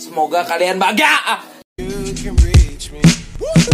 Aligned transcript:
Semoga 0.00 0.48
kalian 0.48 0.80
bahagia. 0.80 1.44
You 1.76 2.16
can 2.16 2.32
reach 2.40 2.88
me. 2.88 3.04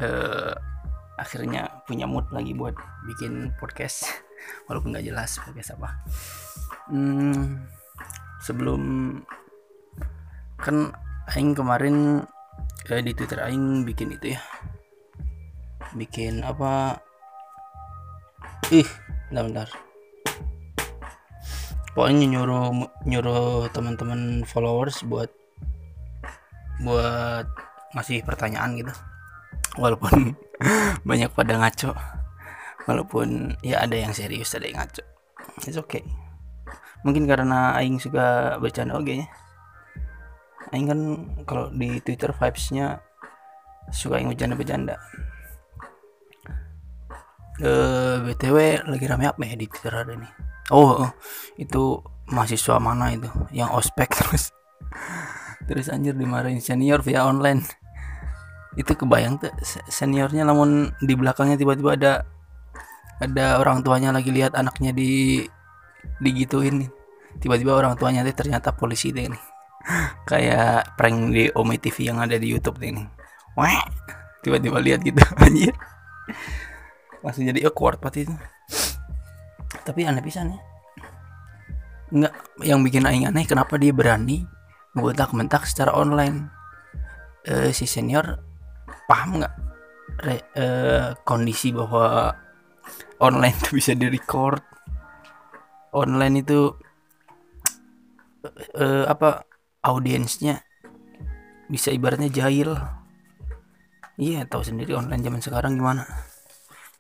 Eh, 0.01 0.57
akhirnya 1.21 1.85
punya 1.85 2.09
mood 2.09 2.25
lagi 2.33 2.57
buat 2.57 2.73
bikin 3.05 3.53
podcast, 3.61 4.09
walaupun 4.67 4.95
nggak 4.95 5.07
jelas 5.07 5.41
podcast 5.41 5.77
apa. 5.77 5.91
Hmm, 6.91 7.67
sebelum 8.43 8.83
kan 10.61 10.93
Aing 11.31 11.55
kemarin 11.55 12.27
eh, 12.91 13.01
di 13.01 13.15
Twitter 13.15 13.39
Aing 13.41 13.87
bikin 13.87 14.17
itu 14.17 14.35
ya, 14.35 14.41
bikin 15.95 16.43
apa? 16.43 16.99
Ih, 18.75 18.87
bentar, 19.31 19.45
bentar. 19.47 19.69
Pokoknya 21.95 22.27
nyuruh 22.31 22.71
nyuruh 23.03 23.67
teman-teman 23.75 24.47
followers 24.47 25.03
buat 25.03 25.31
buat 26.81 27.47
ngasih 27.93 28.23
pertanyaan 28.23 28.79
gitu 28.79 28.95
walaupun 29.77 30.35
banyak 31.09 31.31
pada 31.35 31.59
ngaco 31.59 31.93
walaupun 32.91 33.55
ya 33.63 33.87
ada 33.87 33.95
yang 33.95 34.11
serius 34.11 34.51
ada 34.59 34.67
yang 34.67 34.83
ngaco. 34.83 35.07
It's 35.63 35.79
okay. 35.79 36.03
Mungkin 37.07 37.31
karena 37.31 37.79
Aing 37.79 38.03
suka 38.03 38.59
bercanda 38.59 38.99
oke 38.99 39.23
ya. 39.23 39.27
Aing 40.75 40.87
kan 40.91 41.01
kalau 41.47 41.71
di 41.71 42.03
Twitter 42.03 42.35
vibesnya 42.35 42.99
suka 43.95 44.19
yang 44.19 44.35
bercanda-bercanda. 44.35 44.99
Eh 47.61 48.17
btw 48.25 48.89
lagi 48.89 49.05
rame 49.07 49.31
apa 49.31 49.43
ya 49.47 49.55
di 49.55 49.67
Twitter 49.71 49.93
hari 49.95 50.19
ini? 50.19 50.29
Oh, 50.71 51.07
oh, 51.07 51.11
itu 51.59 51.99
mahasiswa 52.31 52.79
mana 52.79 53.15
itu? 53.15 53.27
Yang 53.51 53.71
ospek 53.85 54.09
terus. 54.19 54.55
Terus 55.67 55.87
anjir 55.91 56.15
dimarahin 56.15 56.63
senior 56.63 57.03
via 57.03 57.27
online. 57.27 57.63
Itu 58.79 58.95
kebayang 58.95 59.43
tuh 59.43 59.51
se- 59.63 59.83
seniornya 59.91 60.47
namun 60.47 60.95
di 61.03 61.15
belakangnya 61.19 61.59
tiba-tiba 61.59 61.99
ada 61.99 62.13
ada 63.21 63.61
orang 63.61 63.85
tuanya 63.85 64.11
lagi 64.17 64.33
lihat 64.33 64.57
anaknya 64.57 64.97
di 64.97 65.45
digituin 66.25 66.89
tiba-tiba 67.39 67.77
orang 67.77 67.95
tuanya 68.01 68.25
tuh 68.25 68.35
ternyata 68.35 68.73
polisi 68.73 69.13
deh 69.13 69.29
nih. 69.29 69.43
Kayak 70.31 70.97
prank 70.97 71.33
di 71.33 71.53
Omi 71.53 71.77
TV 71.77 72.09
yang 72.09 72.19
ada 72.19 72.41
di 72.41 72.49
YouTube 72.49 72.81
deh 72.81 72.97
nih. 72.97 73.07
Wah 73.55 73.85
tiba-tiba 74.41 74.81
lihat 74.81 75.05
gitu 75.05 75.21
anjir. 75.45 75.77
Langsung 77.21 77.45
jadi 77.45 77.69
awkward 77.69 78.01
pasti 78.01 78.25
itu. 78.25 78.35
Tapi 79.85 80.09
aneh 80.09 80.25
pisan 80.25 80.57
ya. 80.57 80.61
Nggak 82.11 82.35
yang 82.67 82.81
bikin 82.83 83.05
aing 83.05 83.29
aneh 83.29 83.45
kenapa 83.45 83.77
dia 83.77 83.93
berani 83.93 84.49
mentak 84.97 85.69
secara 85.69 85.95
online? 85.95 86.49
Eh, 87.45 87.73
si 87.73 87.85
senior 87.85 88.41
paham 89.09 89.41
nggak? 89.41 89.55
Eh, 90.57 91.15
kondisi 91.25 91.73
bahwa 91.73 92.35
online 93.21 93.57
itu 93.61 93.77
bisa 93.77 93.93
di 93.93 94.07
record 94.09 94.63
online 95.93 96.41
itu 96.41 96.73
eh, 98.79 99.05
apa 99.07 99.45
audiensnya 99.85 100.63
bisa 101.71 101.95
ibaratnya 101.95 102.27
jahil. 102.31 102.75
Iya 104.21 104.45
tahu 104.45 104.67
sendiri 104.67 104.93
online 104.93 105.23
zaman 105.25 105.41
sekarang 105.41 105.79
gimana. 105.79 106.05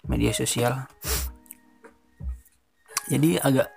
Media 0.08 0.32
sosial. 0.32 0.88
Jadi 3.10 3.36
agak 3.42 3.68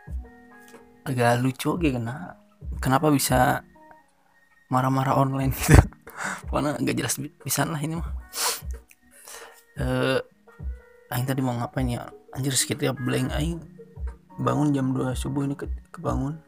agak 1.04 1.42
lucu 1.44 1.76
gitu 1.82 2.00
kena 2.00 2.38
kenapa 2.80 3.12
bisa 3.12 3.66
marah-marah 4.72 5.18
online 5.20 5.52
gitu. 5.52 5.76
Karena 6.54 6.78
nggak 6.78 6.96
jelas 6.96 7.18
bisa 7.20 7.66
lah 7.68 7.82
ini 7.82 8.00
mah. 8.00 8.10
Eh 9.82 10.20
aing 11.14 11.30
tadi 11.30 11.46
mau 11.46 11.54
ngapain 11.54 11.86
ya? 11.86 12.10
Anjir 12.34 12.58
sekitar 12.58 12.98
blank 12.98 13.30
aing. 13.38 13.62
Bangun 14.42 14.74
jam 14.74 14.98
2 14.98 15.14
subuh 15.14 15.46
ini 15.46 15.54
ke 15.54 15.70
kebangun. 15.94 16.42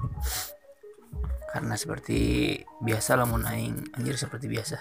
Karena 1.53 1.77
seperti 1.77 2.17
biasa 2.81 3.21
lamun 3.21 3.45
aing. 3.45 3.93
Anjir 3.93 4.17
seperti 4.17 4.49
biasa. 4.49 4.77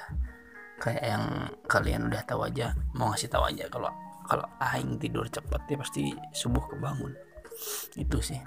Kayak 0.80 1.04
yang 1.04 1.24
kalian 1.68 2.08
udah 2.08 2.24
tahu 2.24 2.48
aja. 2.48 2.72
Mau 2.96 3.12
ngasih 3.12 3.28
tahu 3.28 3.44
aja 3.44 3.68
kalau 3.68 3.92
kalau 4.24 4.48
aing 4.72 4.96
tidur 4.96 5.28
cepat 5.28 5.68
ya 5.68 5.76
pasti 5.76 6.16
subuh 6.32 6.64
kebangun. 6.64 7.12
Itu 7.94 8.24
sih. 8.24 8.40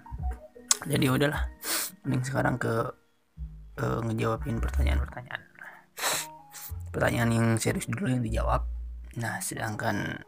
Jadi 0.90 1.06
ya 1.06 1.14
udahlah. 1.14 1.44
Mending 2.04 2.26
sekarang 2.26 2.58
ke 2.58 2.74
eh, 3.78 4.00
ngejawabin 4.10 4.58
pertanyaan-pertanyaan. 4.58 5.42
Pertanyaan 6.90 7.30
yang 7.30 7.48
serius 7.62 7.86
dulu 7.86 8.10
yang 8.10 8.26
dijawab. 8.26 8.66
Nah 9.22 9.38
sedangkan 9.38 10.26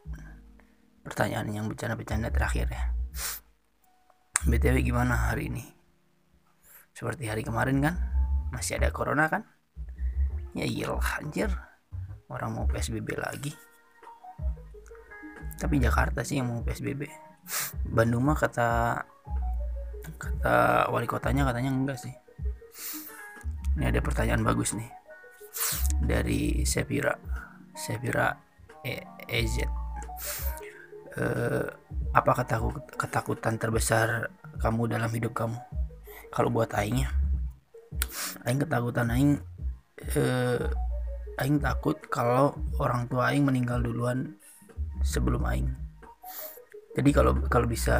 pertanyaan 1.09 1.49
yang 1.49 1.65
bercanda-bercanda 1.65 2.29
terakhir 2.29 2.69
ya. 2.69 2.93
Btw 4.45 4.85
gimana 4.85 5.33
hari 5.33 5.49
ini? 5.49 5.65
Seperti 6.93 7.25
hari 7.25 7.41
kemarin 7.41 7.81
kan? 7.81 7.97
Masih 8.53 8.77
ada 8.77 8.93
corona 8.93 9.25
kan? 9.25 9.41
Ya 10.53 10.69
iyalah 10.69 11.17
anjir. 11.17 11.49
Orang 12.29 12.53
mau 12.53 12.69
psbb 12.69 13.17
lagi. 13.17 13.57
Tapi 15.57 15.81
Jakarta 15.81 16.21
sih 16.21 16.37
yang 16.37 16.53
mau 16.53 16.61
psbb 16.61 17.09
Bandung 17.89 18.29
mah 18.29 18.37
kata 18.37 19.01
kata 20.15 20.87
wali 20.93 21.09
kotanya 21.09 21.49
katanya 21.49 21.73
enggak 21.73 21.97
sih. 21.97 22.13
Ini 23.81 23.89
ada 23.89 23.99
pertanyaan 24.05 24.45
bagus 24.45 24.77
nih. 24.77 24.87
Dari 26.05 26.61
Sevira 26.69 27.17
Sevira 27.73 28.29
e 28.85 29.01
EZ 29.25 29.78
eh, 31.17 31.65
apa 32.13 32.31
ketakut 32.43 32.81
ketakutan 32.97 33.55
terbesar 33.57 34.29
kamu 34.61 34.91
dalam 34.91 35.09
hidup 35.09 35.33
kamu? 35.33 35.57
Kalau 36.29 36.49
buat 36.53 36.69
aing 36.77 37.05
ya. 37.05 37.09
Aing 38.45 38.59
ketakutan 38.61 39.09
aing 39.09 39.31
eh, 40.13 40.65
aing 41.41 41.57
takut 41.63 41.97
kalau 42.11 42.53
orang 42.77 43.09
tua 43.09 43.33
aing 43.33 43.47
meninggal 43.47 43.81
duluan 43.81 44.37
sebelum 45.01 45.41
aing. 45.49 45.69
Jadi 46.93 47.09
kalau 47.15 47.33
kalau 47.47 47.65
bisa 47.65 47.97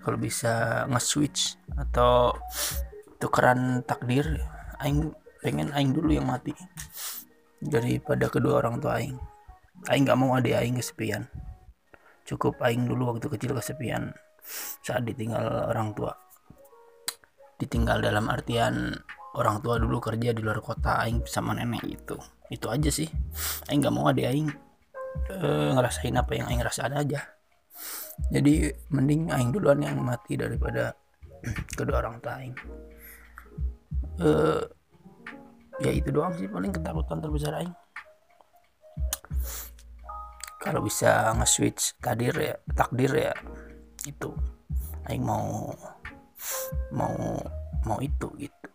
kalau 0.00 0.16
bisa 0.16 0.84
nge-switch 0.88 1.58
atau 1.76 2.32
tukeran 3.18 3.84
takdir 3.84 4.24
aing 4.80 5.12
pengen 5.42 5.68
aing 5.74 5.92
dulu 5.92 6.14
yang 6.14 6.30
mati 6.30 6.54
daripada 7.58 8.30
kedua 8.30 8.62
orang 8.64 8.78
tua 8.80 9.02
aing. 9.02 9.18
Aing 9.90 10.02
nggak 10.06 10.18
mau 10.18 10.34
adik 10.34 10.58
aing 10.58 10.78
kesepian 10.78 11.26
cukup 12.28 12.60
aing 12.60 12.84
dulu 12.84 13.16
waktu 13.16 13.32
kecil 13.32 13.56
kesepian. 13.56 14.12
Saat 14.84 15.08
ditinggal 15.08 15.72
orang 15.72 15.96
tua. 15.96 16.12
Ditinggal 17.56 18.04
dalam 18.04 18.28
artian 18.28 18.92
orang 19.40 19.64
tua 19.64 19.80
dulu 19.80 19.96
kerja 19.96 20.36
di 20.36 20.44
luar 20.44 20.60
kota 20.60 21.00
aing 21.08 21.24
sama 21.24 21.56
nenek 21.56 21.84
itu 21.88 22.16
itu 22.52 22.66
aja 22.68 22.90
sih. 22.92 23.08
Aing 23.72 23.80
nggak 23.80 23.94
mau 23.96 24.12
adik 24.12 24.28
aing 24.28 24.48
eh, 25.32 25.70
ngerasain 25.72 26.16
apa 26.16 26.32
yang 26.36 26.46
aing 26.52 26.62
rasain 26.64 26.92
aja. 26.92 27.20
Jadi 28.28 28.68
mending 28.92 29.32
aing 29.32 29.50
duluan 29.52 29.80
yang 29.80 29.96
mati 30.04 30.36
daripada 30.36 30.92
kedua 31.78 32.04
orang 32.04 32.20
tua 32.20 32.32
aing. 32.40 32.54
Eh 34.20 34.62
ya 35.78 35.90
itu 35.94 36.10
doang 36.10 36.34
sih 36.34 36.50
paling 36.50 36.74
ketakutan 36.74 37.22
terbesar 37.22 37.54
aing 37.62 37.70
kalau 40.58 40.82
bisa 40.82 41.30
nge-switch 41.38 42.02
takdir 42.02 42.34
ya 42.34 42.54
takdir 42.74 43.12
ya 43.14 43.32
itu. 44.04 44.34
Aing 45.06 45.22
mau 45.22 45.70
mau 46.90 47.14
mau 47.86 47.98
itu 48.02 48.28
gitu. 48.36 48.68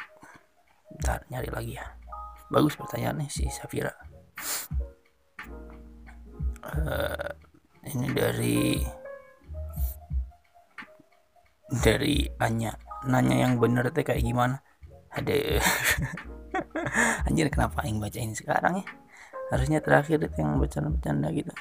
Ntar 1.03 1.27
nyari 1.27 1.49
lagi 1.51 1.73
ya. 1.75 1.85
Bagus 2.47 2.79
pertanyaannya 2.79 3.27
si 3.27 3.45
Safira. 3.51 3.91
Eh, 6.63 7.31
ini 7.91 8.07
dari 8.15 8.79
dari 11.67 12.23
Anya. 12.39 12.71
Nanya 13.03 13.43
yang 13.43 13.59
bener 13.59 13.91
teh 13.91 14.07
kayak 14.07 14.23
gimana? 14.23 14.63
Ada 15.11 15.59
anjir 17.27 17.51
kenapa 17.51 17.83
aing 17.83 17.99
bacain 17.99 18.31
sekarang 18.31 18.79
ya? 18.79 18.87
Harusnya 19.51 19.83
terakhir 19.83 20.23
itu 20.23 20.39
yang 20.39 20.57
bercanda-bercanda 20.57 21.29
gitu 21.35 21.51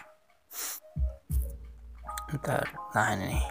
ntar 2.32 2.64
nah 2.96 3.12
ini 3.12 3.24
nih. 3.28 3.44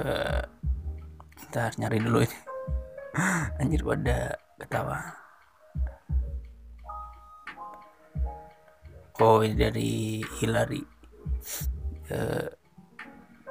Eh, 0.00 0.42
ntar 1.52 1.70
nyari 1.76 1.98
dulu 2.00 2.24
ini. 2.24 2.38
Anjir 3.60 3.84
pada 3.84 4.32
ketawa. 4.56 4.98
Oh 9.20 9.44
ini 9.44 9.54
dari 9.54 10.24
Hillary. 10.40 10.82
Eh, 12.08 12.48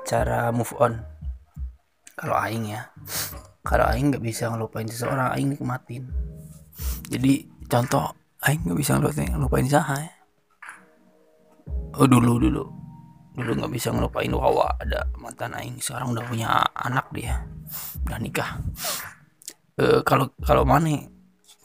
cara 0.03 0.49
move 0.49 0.73
on. 0.81 0.97
Kalau 2.17 2.35
aing 2.41 2.73
ya. 2.73 2.89
Kalau 3.63 3.85
aing 3.85 4.13
nggak 4.13 4.25
bisa 4.25 4.49
ngelupain 4.49 4.89
seseorang 4.89 5.29
aing 5.37 5.53
nikmatin. 5.53 6.09
Jadi 7.07 7.45
contoh 7.69 8.11
aing 8.43 8.65
nggak 8.65 8.79
bisa 8.81 8.97
ngelupain 8.99 9.29
ngelupain 9.31 9.69
saha 9.69 9.97
ya 10.03 10.12
oh 11.97 12.07
dulu 12.09 12.41
dulu. 12.41 12.63
Dulu 13.33 13.51
nggak 13.57 13.73
bisa 13.73 13.89
ngelupain 13.89 14.29
Wawa. 14.29 14.77
Ada 14.77 15.09
mantan 15.17 15.57
aing 15.57 15.81
sekarang 15.81 16.13
udah 16.13 16.25
punya 16.29 16.49
anak 16.77 17.09
dia. 17.13 17.41
Udah 18.05 18.19
nikah. 18.21 18.61
Eh, 19.81 20.01
kalau 20.05 20.29
kalau 20.41 20.63
mana? 20.65 21.09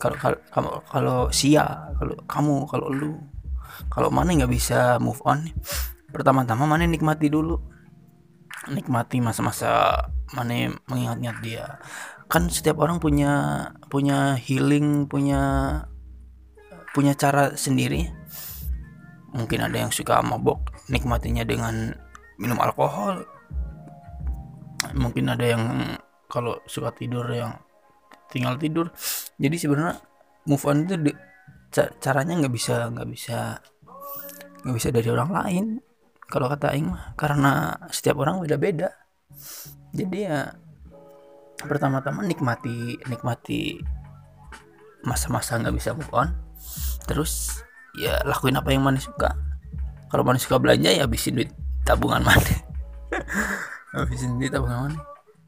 Kalau 0.00 0.16
kalau 0.48 0.72
kalau 0.88 1.19
sia 1.28 1.92
kalau 2.00 2.16
kamu 2.25 2.54
kalau 2.69 2.88
lu. 2.88 3.12
Kalau 3.92 4.10
mana 4.10 4.34
nggak 4.34 4.50
bisa 4.50 4.98
move 4.98 5.22
on 5.22 5.44
pertama-tama 6.08 6.64
mana 6.64 6.88
nikmati 6.88 7.28
dulu? 7.28 7.60
Nikmati 8.69 9.20
masa-masa 9.20 10.02
mana 10.32 10.72
mengingat-ingat 10.88 11.36
dia. 11.44 11.66
Kan 12.26 12.48
setiap 12.48 12.81
orang 12.81 12.98
punya 13.00 13.64
punya 13.92 14.36
healing 14.36 15.06
punya 15.06 15.40
punya 16.96 17.12
cara 17.14 17.54
sendiri 17.54 18.08
mungkin 19.32 19.60
ada 19.64 19.76
yang 19.76 19.92
suka 19.92 20.20
mabok 20.25 20.72
nikmatinya 20.88 21.44
dengan 21.44 21.92
minum 22.40 22.58
alkohol. 22.62 23.25
Mungkin 24.94 25.28
ada 25.28 25.44
yang 25.44 25.64
kalau 26.30 26.62
suka 26.64 26.94
tidur 26.94 27.26
yang 27.28 27.56
tinggal 28.30 28.56
tidur. 28.56 28.92
Jadi 29.36 29.56
sebenarnya 29.58 29.98
move 30.46 30.64
on 30.69 30.86
itu 30.86 30.96
di- 30.96 31.19
ca- 31.72 31.92
caranya 32.00 32.38
nggak 32.38 32.54
bisa 32.54 32.88
nggak 32.88 33.08
bisa 33.08 33.58
nggak 34.64 34.76
bisa 34.76 34.88
dari 34.94 35.08
orang 35.10 35.31
lain. 35.32 35.66
Kalau 36.28 36.46
kata 36.48 36.76
Aing 36.76 36.92
mah 36.92 37.16
karena 37.16 37.72
setiap 37.88 38.20
orang 38.20 38.44
beda-beda. 38.44 38.92
Jadi 39.96 40.19
ya 40.28 40.52
pertama-tama 41.58 42.22
nikmati 42.22 43.00
nikmati 43.08 43.81
masa-masa 45.02 45.58
nggak 45.58 45.76
bisa 45.76 45.90
move 45.96 46.12
on. 46.12 46.28
Terus 47.08 47.64
ya 47.96 48.20
lakuin 48.26 48.58
apa 48.58 48.69
yang 48.75 48.85
mana 48.85 49.00
suka. 49.00 49.32
Kalau 50.08 50.25
mana 50.25 50.40
suka 50.40 50.61
belanja 50.61 50.93
ya 50.93 51.05
habisin 51.05 51.37
duit 51.37 51.50
tabungan 51.85 52.20
mana. 52.25 52.55
Habisin 53.96 54.37
duit 54.37 54.52
tabungan 54.52 54.88
mana. 54.88 54.99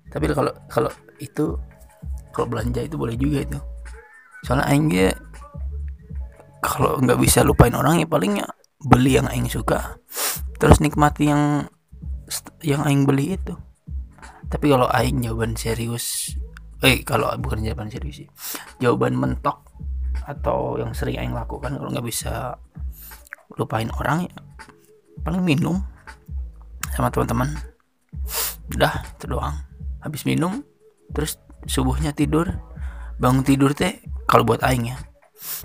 Tapi 0.08 0.24
kalau 0.32 0.52
kalau 0.68 0.90
itu 1.20 1.56
kalau 2.32 2.46
belanja 2.48 2.80
itu 2.84 2.96
boleh 2.96 3.16
juga 3.16 3.44
itu. 3.44 3.58
Soalnya 4.44 4.66
aing 4.72 4.88
kalau 6.60 7.00
nggak 7.00 7.20
bisa 7.20 7.40
lupain 7.44 7.72
orang 7.72 8.00
ya 8.00 8.08
paling 8.08 8.40
ya 8.40 8.48
beli 8.84 9.16
yang 9.16 9.28
aing 9.28 9.48
suka. 9.48 10.00
Terus 10.60 10.80
nikmati 10.84 11.32
yang 11.32 11.68
yang 12.60 12.84
aing 12.84 13.08
beli 13.08 13.36
itu. 13.36 13.56
Tapi 14.52 14.66
kalau 14.68 14.88
aing 14.92 15.24
jawaban 15.24 15.56
serius 15.56 16.36
eh 16.80 17.04
kalau 17.04 17.28
bukan 17.36 17.60
jawaban 17.60 17.92
serius 17.92 18.24
sih 18.24 18.28
jawaban 18.80 19.12
mentok 19.12 19.60
atau 20.30 20.78
yang 20.78 20.94
sering 20.94 21.18
aing 21.18 21.34
lakukan 21.34 21.74
kalau 21.74 21.90
nggak 21.90 22.06
bisa 22.06 22.54
lupain 23.58 23.90
orang 23.98 24.30
ya 24.30 24.34
paling 25.26 25.42
minum 25.44 25.82
sama 26.94 27.12
teman-teman. 27.12 27.50
Udah 28.74 29.02
itu 29.16 29.26
doang. 29.30 29.56
Habis 30.00 30.24
minum 30.24 30.64
terus 31.12 31.38
subuhnya 31.66 32.14
tidur. 32.14 32.60
Bangun 33.20 33.44
tidur 33.44 33.76
teh 33.76 34.00
kalau 34.24 34.48
buat 34.48 34.64
aing 34.64 34.94
ya. 34.94 34.98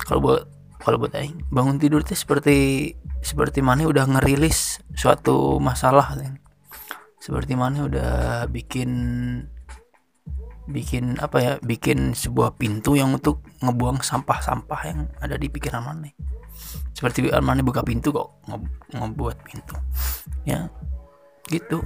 Kalau 0.04 0.20
buat 0.20 0.42
kalau 0.80 1.02
buat 1.02 1.16
aing 1.18 1.50
bangun 1.50 1.80
tidur 1.82 2.04
teh 2.04 2.14
seperti 2.14 2.92
seperti 3.24 3.58
mana 3.58 3.90
udah 3.90 4.06
ngerilis 4.06 4.78
suatu 4.94 5.58
masalah 5.58 6.14
Teng. 6.14 6.38
seperti 7.18 7.58
mana 7.58 7.90
udah 7.90 8.46
bikin 8.46 8.90
bikin 10.66 11.18
apa 11.22 11.36
ya 11.38 11.52
bikin 11.62 12.12
sebuah 12.12 12.58
pintu 12.58 12.98
yang 12.98 13.14
untuk 13.14 13.42
ngebuang 13.62 14.02
sampah-sampah 14.02 14.80
yang 14.86 15.00
ada 15.22 15.38
di 15.38 15.46
pikiran 15.46 15.82
mana 15.82 16.10
seperti 16.96 17.28
mana 17.28 17.60
buka 17.60 17.84
pintu 17.84 18.08
kok 18.08 18.40
nge- 18.48 18.72
ngebuat 18.96 19.36
pintu. 19.44 19.76
Ya 20.48 20.72
gitu. 21.52 21.84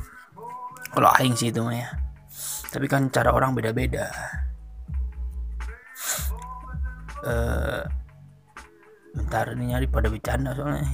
Kalau 0.94 1.10
aing 1.18 1.34
sih 1.34 1.50
itu 1.50 1.62
ya. 1.70 1.90
Tapi 2.70 2.86
kan 2.86 3.10
cara 3.10 3.34
orang 3.34 3.58
beda-beda. 3.58 4.06
Eh 7.26 7.82
bentar 9.10 9.50
ini 9.58 9.74
nyari 9.74 9.90
pada 9.90 10.06
bercanda 10.06 10.54
soalnya. 10.54 10.86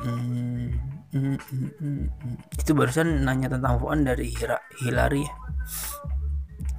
Hmm, 0.00 0.72
hmm, 1.12 2.04
itu 2.54 2.70
barusan 2.74 3.26
nanya 3.26 3.50
tentang 3.50 3.82
on 3.82 4.06
dari 4.06 4.30
Hira, 4.30 4.58
Hilary 4.82 5.26
ya. 5.26 5.34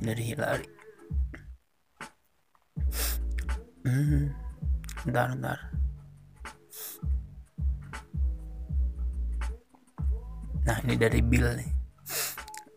dari 0.02 0.24
Hilary 0.24 0.68
hmm, 3.86 4.24
bentar. 5.06 5.60
Nah 10.62 10.78
ini 10.86 10.94
dari 10.98 11.20
Bill 11.26 11.48
nih. 11.58 11.72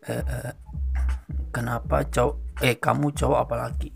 Eh, 0.04 0.20
eh, 0.20 0.52
kenapa 1.52 2.04
cowok 2.08 2.64
eh 2.64 2.76
kamu 2.76 3.12
cowok 3.12 3.38
apa 3.44 3.54
laki? 3.68 3.90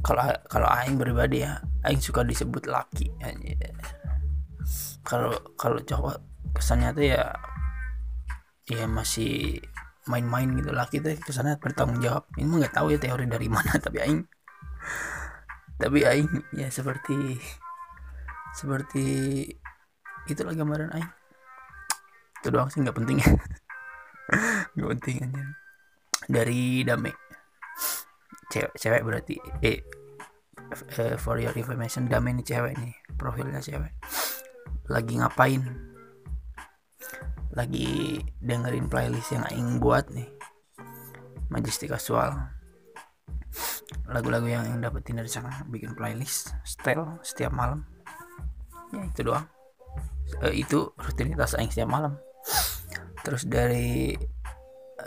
Kalau 0.00 0.24
kalau 0.48 0.68
aing 0.70 0.96
pribadi 0.96 1.44
ya 1.44 1.60
aing 1.86 2.00
suka 2.00 2.26
disebut 2.26 2.66
laki 2.66 3.10
anjir. 3.22 3.58
Kalau 5.04 5.32
kalau 5.56 5.80
cowok 5.80 6.20
kesannya 6.56 6.90
tuh 6.92 7.04
ya 7.06 7.22
ya 8.70 8.84
masih 8.86 9.58
main-main 10.08 10.48
gitu. 10.56 10.70
Laki 10.72 11.02
tuh 11.02 11.14
kesannya 11.20 11.58
bertanggung 11.60 12.00
jawab. 12.02 12.26
Ini 12.36 12.46
mah 12.46 12.56
nggak 12.66 12.74
tahu 12.76 12.94
ya 12.94 12.98
teori 13.00 13.26
dari 13.26 13.48
mana 13.50 13.76
tapi 13.84 13.98
aing 14.00 14.22
tapi 15.80 16.04
aing 16.04 16.28
ya 16.52 16.68
seperti 16.68 17.40
seperti 18.52 19.06
itulah 20.28 20.52
gambaran 20.52 20.92
aing. 20.94 21.10
Itu 22.40 22.48
doang 22.52 22.68
sih 22.68 22.80
nggak 22.80 22.96
penting. 22.96 23.18
Nggak 24.78 24.90
penting 24.94 25.16
aja 25.26 25.42
dari 26.30 26.86
Dame. 26.86 27.10
Cewek 28.46 28.78
cewek 28.78 29.02
berarti 29.02 29.34
eh 29.58 29.82
eh, 30.70 31.18
for 31.18 31.42
your 31.42 31.50
information 31.58 32.06
Dame 32.06 32.30
ini 32.30 32.46
cewek 32.46 32.78
nih 32.78 32.94
profilnya 33.18 33.58
cewek 33.58 33.90
lagi 34.90 35.22
ngapain? 35.22 35.62
Lagi 37.54 38.18
dengerin 38.42 38.86
playlist 38.90 39.34
yang 39.34 39.46
aing 39.50 39.78
buat 39.78 40.10
nih. 40.10 40.26
Majestic 41.50 41.90
Casual. 41.90 42.34
Lagu-lagu 44.06 44.46
yang 44.46 44.66
yang 44.66 44.78
dapetin 44.82 45.18
dari 45.18 45.30
sana. 45.30 45.62
Bikin 45.66 45.94
playlist 45.94 46.54
style 46.62 47.18
setiap 47.22 47.50
malam. 47.54 47.86
Ya 48.90 49.02
itu 49.06 49.22
doang. 49.26 49.46
Eh, 50.46 50.62
itu 50.62 50.94
rutinitas 50.94 51.58
aing 51.58 51.70
setiap 51.70 51.90
malam. 51.90 52.18
Terus 53.26 53.46
dari 53.46 54.14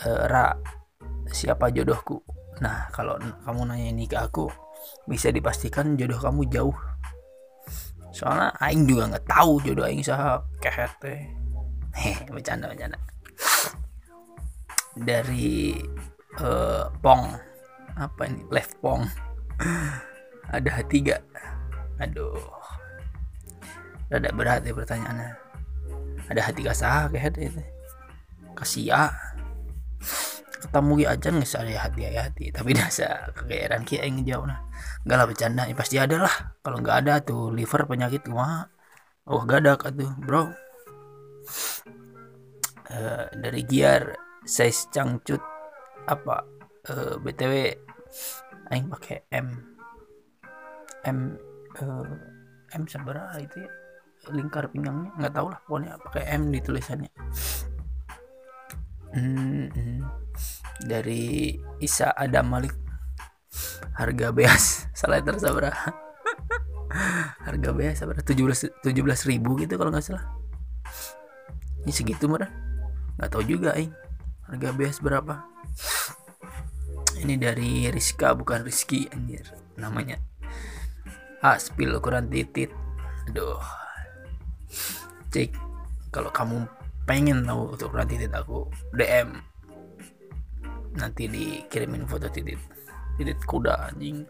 eh, 0.03 0.24
Ra 0.27 0.51
siapa 1.31 1.72
jodohku? 1.72 2.19
Nah 2.60 2.91
kalau 2.91 3.19
kamu 3.48 3.62
nanya 3.67 3.88
ini 3.91 4.05
ke 4.07 4.19
aku 4.19 4.51
bisa 5.07 5.31
dipastikan 5.31 5.95
jodoh 5.95 6.19
kamu 6.19 6.48
jauh 6.51 6.75
soalnya 8.13 8.53
aing 8.62 8.86
juga 8.86 9.10
nggak 9.10 9.25
tahu 9.25 9.60
jodoh 9.65 9.89
aing 9.89 10.05
sah 10.05 10.39
kehet 10.62 10.93
teh 11.01 11.43
Heh, 11.93 12.17
bercanda 12.34 12.74
bercanda. 12.74 12.98
Dari 14.98 15.77
eh, 16.41 16.86
Pong. 17.01 17.24
Apa 17.93 18.22
ini? 18.25 18.41
Left 18.50 18.74
Pong. 18.82 19.05
Ada 20.53 20.82
tiga. 20.89 21.22
Aduh. 22.01 22.41
Rada 24.10 24.29
berat 24.34 24.65
ya 24.65 24.74
pertanyaannya. 24.74 25.29
Ada 26.29 26.41
hati 26.50 26.62
kasah 26.65 27.10
kayak 27.13 27.38
itu. 27.38 27.62
Kasia 28.53 29.10
ketemu 30.63 30.91
ki 31.03 31.05
aja 31.05 31.27
nggak 31.29 31.51
ada 31.60 31.72
hati 31.84 32.01
hati. 32.08 32.46
Tapi 32.55 32.72
dasa 32.79 33.27
kegeeran 33.36 33.84
ki 33.84 34.00
aing 34.00 34.24
ngejauh 34.24 34.48
nah. 34.48 34.60
Enggak 35.03 35.17
lah 35.20 35.25
bercanda. 35.27 35.63
Ya 35.67 35.75
pasti 35.75 35.96
ada 36.00 36.17
lah. 36.24 36.36
Kalau 36.63 36.77
nggak 36.79 36.98
ada 37.03 37.13
tuh 37.22 37.51
liver 37.51 37.84
penyakit 37.86 38.25
mah 38.32 38.67
oh 39.27 39.43
gadak 39.43 39.84
atuh 39.84 40.12
bro. 40.24 40.51
Eh, 42.93 43.25
dari 43.36 43.62
giar 43.67 44.15
size 44.48 44.88
cangcut 44.91 45.41
apa? 46.08 46.43
Eh, 46.88 47.15
btw 47.20 47.53
aing 48.72 48.88
pakai 48.88 49.27
M. 49.36 49.48
M 51.03 51.20
eh, 51.79 52.08
M 52.79 52.84
seberapa 52.88 53.36
itu 53.39 53.63
ya? 53.63 53.72
Lingkar 54.32 54.72
pinggangnya 54.72 55.12
nggak 55.20 55.34
tahu 55.36 55.51
lah 55.51 55.60
pokoknya 55.67 56.00
pakai 56.00 56.24
M 56.39 56.48
di 56.48 56.63
tulisannya 56.63 57.12
Hmm, 59.13 59.70
hmm. 59.70 60.00
dari 60.89 61.53
Isa 61.77 62.10
Adam 62.13 62.50
Malik. 62.50 62.74
Harga 63.93 64.34
beas 64.34 64.86
salah 64.98 65.22
berapa 65.22 65.70
harga 67.46 67.70
beas 67.74 68.01
berapa 68.01 68.25
tujuh 68.25 68.50
belas 68.50 68.65
tujuh 68.82 69.03
belas 69.05 69.22
ribu 69.29 69.53
gitu 69.62 69.77
kalau 69.77 69.93
nggak 69.93 70.01
salah. 70.01 70.25
Ini 71.86 71.93
segitu 71.93 72.25
murah 72.25 72.50
nggak 73.22 73.29
tahu 73.29 73.46
juga 73.46 73.77
eh. 73.77 73.93
Harga 74.50 74.70
beas 74.74 74.98
berapa? 74.98 75.46
Ini 77.22 77.38
dari 77.38 77.88
Rizka 77.93 78.34
bukan 78.34 78.65
Rizky 78.65 79.05
anjir. 79.13 79.46
Namanya. 79.77 80.17
Aspil 81.46 81.93
ukuran 81.93 82.27
titit. 82.27 82.74
Aduh. 83.29 83.62
Cek 85.29 85.53
kalau 86.13 86.29
kamu 86.29 86.65
pengen 87.03 87.43
tahu 87.43 87.75
untuk 87.75 87.91
ukuran 87.91 88.07
titit 88.07 88.31
aku 88.31 88.63
DM 88.95 89.36
nanti 90.95 91.27
dikirimin 91.27 92.07
foto 92.07 92.29
titit 92.29 92.60
titit 93.17 93.39
kuda 93.43 93.91
anjing. 93.91 94.24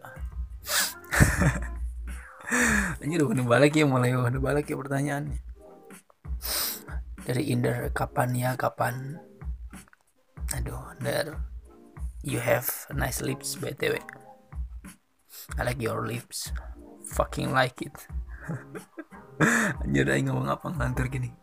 Anjir 3.03 3.23
udah 3.23 3.45
balik 3.47 3.75
ya 3.75 3.85
mulai 3.87 4.15
udah 4.15 4.41
balik 4.41 4.69
ya 4.71 4.77
pertanyaannya. 4.79 5.37
Dari 7.23 7.43
Inder 7.55 7.91
kapan 7.95 8.35
ya 8.35 8.55
kapan? 8.59 9.19
Aduh 10.53 10.93
there 11.01 11.39
you 12.23 12.39
have 12.39 12.69
nice 12.93 13.21
lips 13.23 13.55
btw 13.57 13.97
I 15.59 15.63
like 15.65 15.81
your 15.81 16.07
lips. 16.07 16.51
Fucking 17.15 17.51
like 17.51 17.81
it. 17.83 17.95
Anjir 19.83 20.07
ngomong 20.07 20.47
apa 20.51 20.67
ngantur 20.71 21.09
gini 21.09 21.33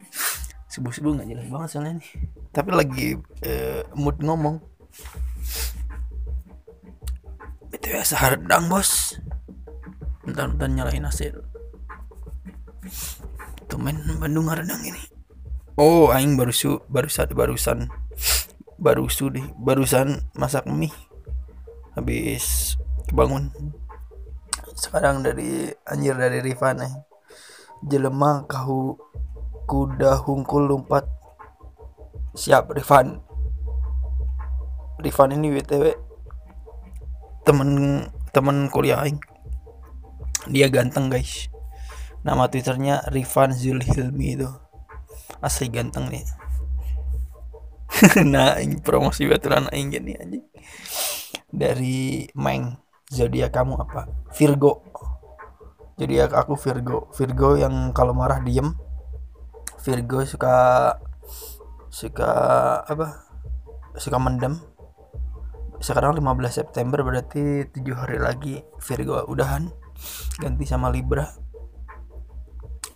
subuh-subuh 0.70 1.18
nggak 1.18 1.28
jelas 1.28 1.46
banget 1.50 1.68
soalnya 1.74 1.92
nih. 1.98 2.10
Tapi 2.54 2.70
lagi 2.70 3.06
eh, 3.42 3.82
mood 3.98 4.22
ngomong. 4.22 4.62
Btw 7.74 8.06
sahardang 8.06 8.70
bos. 8.70 9.18
Bentar 10.22 10.46
bentar 10.46 10.70
nyalain 10.70 11.10
AC 11.10 11.34
main 13.80 13.96
Bandung 14.20 14.46
Hardang 14.52 14.84
ini. 14.84 15.00
Oh 15.80 16.12
aing 16.12 16.36
baru 16.36 16.52
su 16.52 16.84
barusan 16.92 17.32
barusan 17.32 17.78
barusu 18.76 19.32
deh. 19.32 19.46
Barusan 19.56 20.20
masak 20.36 20.68
mie. 20.68 20.92
Habis 21.96 22.76
kebangun. 23.08 23.48
Sekarang 24.76 25.24
dari 25.24 25.72
anjir 25.88 26.14
dari 26.14 26.44
Rifan 26.44 26.84
eh 26.84 26.94
jelema 27.88 28.44
kahu 28.44 29.00
kuda 29.70 30.18
hungkul 30.26 30.66
lompat. 30.66 31.06
Siap 32.34 32.74
Rifan. 32.74 33.22
Rifan 34.98 35.30
ini 35.30 35.54
btw 35.54 35.94
temen 37.46 38.02
temen 38.34 38.66
kuliah 38.66 39.06
aing. 39.06 39.22
Dia 40.50 40.66
ganteng 40.66 41.06
guys. 41.06 41.46
Nama 42.26 42.50
twitternya 42.50 43.06
Rifan 43.14 43.54
Zulhilmi 43.54 44.34
itu. 44.34 44.50
Asli 45.38 45.70
ganteng 45.70 46.10
nih. 46.10 46.26
Nah 48.32 48.56
ini 48.58 48.80
promosi 48.82 49.28
baturan 49.30 49.70
aing 49.70 49.94
gini 49.94 50.18
anjing. 50.18 50.44
Dari 51.50 52.26
Meng 52.34 52.74
zodiak 53.06 53.54
kamu 53.54 53.78
apa? 53.86 54.10
Virgo. 54.34 54.82
Zodiak 55.94 56.34
aku 56.34 56.58
Virgo. 56.58 57.10
Virgo 57.14 57.54
yang 57.54 57.94
kalau 57.94 58.14
marah 58.14 58.42
diem 58.42 58.89
Virgo 59.80 60.20
suka 60.28 60.92
suka 61.88 62.30
apa? 62.84 63.24
Suka 63.96 64.20
mendem. 64.20 64.60
Sekarang 65.80 66.12
15 66.12 66.52
September 66.52 67.00
berarti 67.00 67.64
tujuh 67.72 67.96
hari 67.96 68.20
lagi 68.20 68.60
Virgo 68.84 69.24
udahan. 69.24 69.72
Ganti 70.36 70.68
sama 70.68 70.92
Libra. 70.92 71.24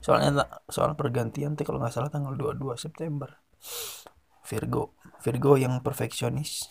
Soalnya 0.04 0.44
soal 0.68 0.92
pergantian 0.92 1.56
tuh 1.56 1.64
kalau 1.64 1.80
nggak 1.80 1.96
salah 1.96 2.12
tanggal 2.12 2.36
22 2.36 2.76
September. 2.76 3.32
Virgo 4.44 4.92
Virgo 5.24 5.56
yang 5.56 5.80
perfeksionis. 5.80 6.68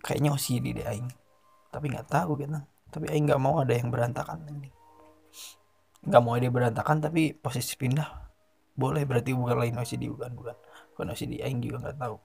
Kayaknya 0.00 0.30
OCD 0.32 0.66
deh 0.80 0.86
Aing. 0.88 1.12
Tapi 1.68 1.92
nggak 1.92 2.08
tahu 2.08 2.40
gitu 2.40 2.56
tapi 2.86 3.12
Aing 3.12 3.28
nggak 3.28 3.42
mau 3.42 3.60
ada 3.60 3.76
yang 3.76 3.92
berantakan 3.92 4.48
ini. 4.48 4.72
Nggak 6.08 6.22
mau 6.24 6.32
ada 6.32 6.48
yang 6.48 6.56
berantakan 6.56 7.04
tapi 7.04 7.36
posisi 7.36 7.76
pindah 7.76 8.25
boleh 8.76 9.02
berarti 9.08 9.32
bukan 9.32 9.56
lain 9.56 9.76
OCD 9.80 10.12
bukan 10.12 10.32
bukan. 10.36 10.56
Bukan 10.94 11.06
OCD 11.12 11.40
Aing 11.40 11.64
juga 11.64 11.88
nggak 11.88 11.98
tahu. 11.98 12.16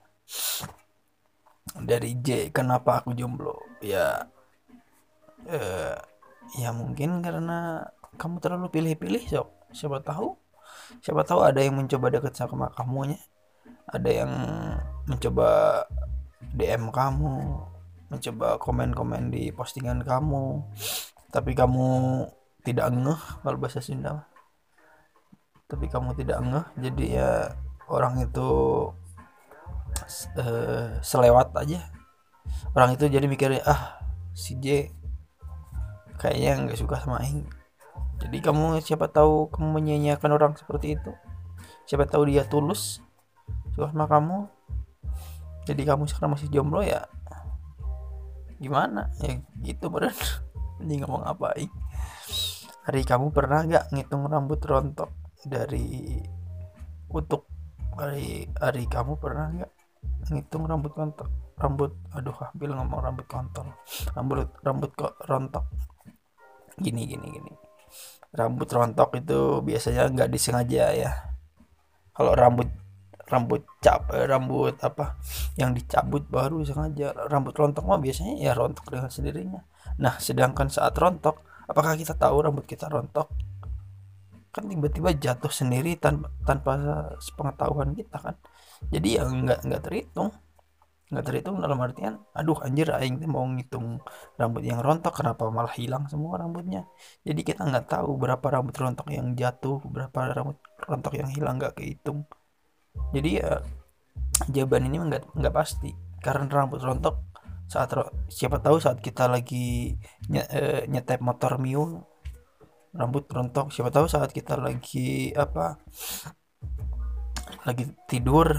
Dari 1.82 2.12
J 2.20 2.52
kenapa 2.52 3.02
aku 3.02 3.16
jomblo? 3.16 3.56
Ya 3.80 4.28
eh, 5.48 5.96
ya 6.60 6.70
mungkin 6.76 7.24
karena 7.24 7.88
kamu 8.20 8.44
terlalu 8.44 8.68
pilih-pilih 8.70 9.24
sok. 9.32 9.50
Siapa 9.72 10.04
tahu 10.04 10.36
siapa 11.00 11.24
tahu 11.24 11.40
ada 11.48 11.64
yang 11.64 11.80
mencoba 11.80 12.12
deket 12.12 12.36
sama 12.36 12.68
kamunya. 12.76 13.20
Ada 13.88 14.10
yang 14.12 14.32
mencoba 15.08 15.84
DM 16.52 16.92
kamu 16.92 17.36
mencoba 18.12 18.60
komen-komen 18.60 19.32
di 19.32 19.56
postingan 19.56 20.04
kamu. 20.04 20.60
Tapi 21.32 21.56
kamu 21.56 21.88
tidak 22.68 22.92
ngeh 22.92 23.22
kalau 23.40 23.58
bahasa 23.58 23.80
Sunda. 23.80 24.28
Tapi 25.72 25.88
kamu 25.88 26.12
tidak 26.20 26.44
ngeh 26.44 26.68
jadi 26.84 27.06
ya 27.08 27.32
orang 27.88 28.20
itu 28.28 28.50
eh, 30.36 31.00
selewat 31.00 31.56
aja. 31.56 31.88
Orang 32.76 32.96
itu 32.96 33.08
jadi 33.08 33.24
mikirnya 33.24 33.64
ah 33.64 34.04
si 34.36 34.60
J 34.60 34.92
kayaknya 36.20 36.68
nggak 36.68 36.80
suka 36.80 37.00
sama 37.00 37.24
Aing. 37.24 37.48
Jadi 38.20 38.38
kamu 38.44 38.84
siapa 38.84 39.08
tahu 39.08 39.48
kamu 39.48 39.80
menyanyiakan 39.80 40.32
orang 40.36 40.54
seperti 40.60 41.00
itu. 41.00 41.12
Siapa 41.88 42.04
tahu 42.08 42.28
dia 42.28 42.44
tulus 42.44 43.00
suka 43.72 43.96
sama 43.96 44.12
kamu. 44.12 44.52
Jadi 45.68 45.82
kamu 45.88 46.04
sekarang 46.12 46.36
masih 46.36 46.52
jomblo 46.52 46.84
ya 46.84 47.08
gimana? 48.60 49.08
Ya 49.24 49.40
gitu 49.64 49.88
bener 49.88 50.14
ini 50.84 51.00
ngomong 51.00 51.24
apa 51.24 51.56
Aing? 51.56 51.72
Hari 52.84 53.08
kamu 53.08 53.32
pernah 53.32 53.64
nggak 53.64 53.96
ngitung 53.96 54.28
rambut 54.28 54.60
rontok 54.62 55.21
dari 55.46 56.20
untuk 57.12 57.48
hari 57.98 58.48
hari 58.58 58.88
kamu 58.88 59.20
pernah 59.20 59.52
nggak 59.52 59.72
ngitung 60.32 60.64
rambut 60.70 60.94
rontok 60.96 61.30
rambut 61.62 61.94
aduh 62.18 62.34
hampir 62.34 62.74
ngomong 62.74 63.00
rambut 63.06 63.26
kontol. 63.30 63.70
Rambut 64.18 64.50
rambut 64.66 64.92
kok 64.98 65.14
rontok. 65.30 65.70
Gini 66.82 67.06
gini 67.06 67.28
gini. 67.30 67.54
Rambut 68.34 68.66
rontok 68.66 69.14
itu 69.22 69.62
biasanya 69.62 70.10
nggak 70.10 70.30
disengaja 70.34 70.84
ya. 70.98 71.12
Kalau 72.18 72.34
rambut 72.34 72.68
rambut 73.30 73.64
cap 73.80 74.12
eh, 74.12 74.28
rambut 74.28 74.76
apa 74.82 75.22
yang 75.56 75.78
dicabut 75.78 76.26
baru 76.26 76.66
sengaja. 76.66 77.14
Rambut 77.30 77.54
rontok 77.54 77.86
mah 77.86 78.02
biasanya 78.02 78.42
ya 78.42 78.52
rontok 78.58 78.90
dengan 78.90 79.14
sendirinya. 79.14 79.62
Nah 80.02 80.18
sedangkan 80.18 80.68
saat 80.68 80.98
rontok 80.98 81.46
apakah 81.70 81.94
kita 81.94 82.18
tahu 82.18 82.42
rambut 82.42 82.66
kita 82.66 82.90
rontok 82.90 83.30
kan 84.52 84.68
tiba-tiba 84.68 85.16
jatuh 85.16 85.52
sendiri 85.52 85.96
tanpa 85.96 86.28
tanpa 86.44 86.72
sepengetahuan 87.24 87.96
kita 87.96 88.18
kan. 88.20 88.36
Jadi 88.92 89.08
ya 89.18 89.24
nggak 89.26 89.60
nggak 89.68 89.82
terhitung. 89.84 90.30
Nggak 91.12 91.26
terhitung 91.28 91.60
dalam 91.60 91.80
artian 91.84 92.24
aduh 92.32 92.56
anjir 92.64 92.88
aing 92.96 93.20
teh 93.20 93.28
mau 93.28 93.44
ngitung 93.44 94.00
rambut 94.40 94.64
yang 94.64 94.80
rontok 94.80 95.12
kenapa 95.20 95.44
malah 95.52 95.76
hilang 95.76 96.08
semua 96.08 96.40
rambutnya? 96.40 96.88
Jadi 97.28 97.42
kita 97.44 97.68
nggak 97.68 97.88
tahu 97.92 98.16
berapa 98.16 98.46
rambut 98.48 98.76
rontok 98.76 99.08
yang 99.12 99.36
jatuh 99.36 99.84
berapa 99.84 100.20
rambut 100.36 100.58
rontok 100.88 101.14
yang 101.20 101.30
hilang 101.36 101.60
nggak 101.60 101.76
kehitung. 101.80 102.24
Jadi 103.16 103.30
ya 103.44 103.60
jawaban 104.52 104.88
ini 104.88 104.98
nggak 105.00 105.36
nggak 105.36 105.56
pasti. 105.56 105.92
Karena 106.24 106.48
rambut 106.48 106.80
rontok 106.80 107.16
saat 107.72 107.92
siapa 108.28 108.60
tahu 108.60 108.84
saat 108.84 109.00
kita 109.00 109.32
lagi 109.32 109.96
nye, 110.28 110.44
eh, 110.52 110.84
nyetep 110.92 111.24
motor 111.24 111.56
Mio 111.56 112.11
rambut 112.92 113.24
rontok 113.32 113.72
siapa 113.72 113.88
tahu 113.88 114.08
saat 114.12 114.36
kita 114.36 114.60
lagi 114.60 115.32
apa 115.32 115.80
lagi 117.64 117.88
tidur 118.08 118.52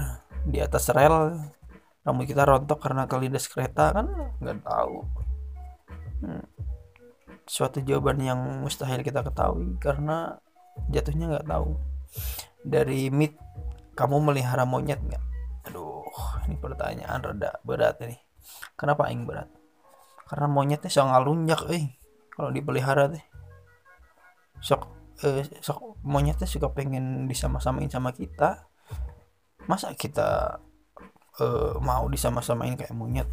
di 0.43 0.57
atas 0.57 0.89
rel 0.89 1.37
rambut 2.03 2.25
kita 2.27 2.43
rontok 2.43 2.79
karena 2.83 3.07
kelindas 3.07 3.47
kereta 3.47 3.95
kan? 3.95 4.07
Nggak 4.39 4.63
tahu. 4.63 4.97
Hmm. 6.23 6.47
suatu 7.43 7.83
jawaban 7.83 8.23
yang 8.23 8.39
mustahil 8.63 9.03
kita 9.03 9.19
ketahui 9.19 9.75
karena 9.75 10.39
jatuhnya 10.87 11.27
nggak 11.27 11.47
tahu. 11.47 11.75
Dari 12.63 13.11
mit 13.11 13.35
kamu 13.99 14.31
melihara 14.31 14.63
monyet 14.63 15.03
nggak? 15.03 15.23
Aduh 15.67 16.07
ini 16.47 16.55
pertanyaan 16.55 17.19
rada 17.19 17.59
berat 17.67 17.99
ini. 18.07 18.15
Kenapa 18.79 19.11
aing 19.11 19.27
berat? 19.27 19.51
Karena 20.23 20.47
monyetnya 20.47 20.87
sok 20.87 21.11
ngalunjak 21.11 21.61
eh. 21.75 21.99
Kalau 22.31 22.49
dipelihara 22.55 23.11
teh 23.11 23.32
sok 24.63 24.87
eh, 25.27 25.43
sok 25.59 25.99
monyetnya 26.07 26.47
suka 26.47 26.71
pengen 26.71 27.27
disama-samain 27.27 27.91
sama 27.91 28.15
kita 28.15 28.71
masa 29.67 29.91
kita 29.95 30.59
eh, 31.43 31.75
mau 31.83 32.07
disama-samain 32.07 32.79
kayak 32.79 32.95
monyet? 32.95 33.27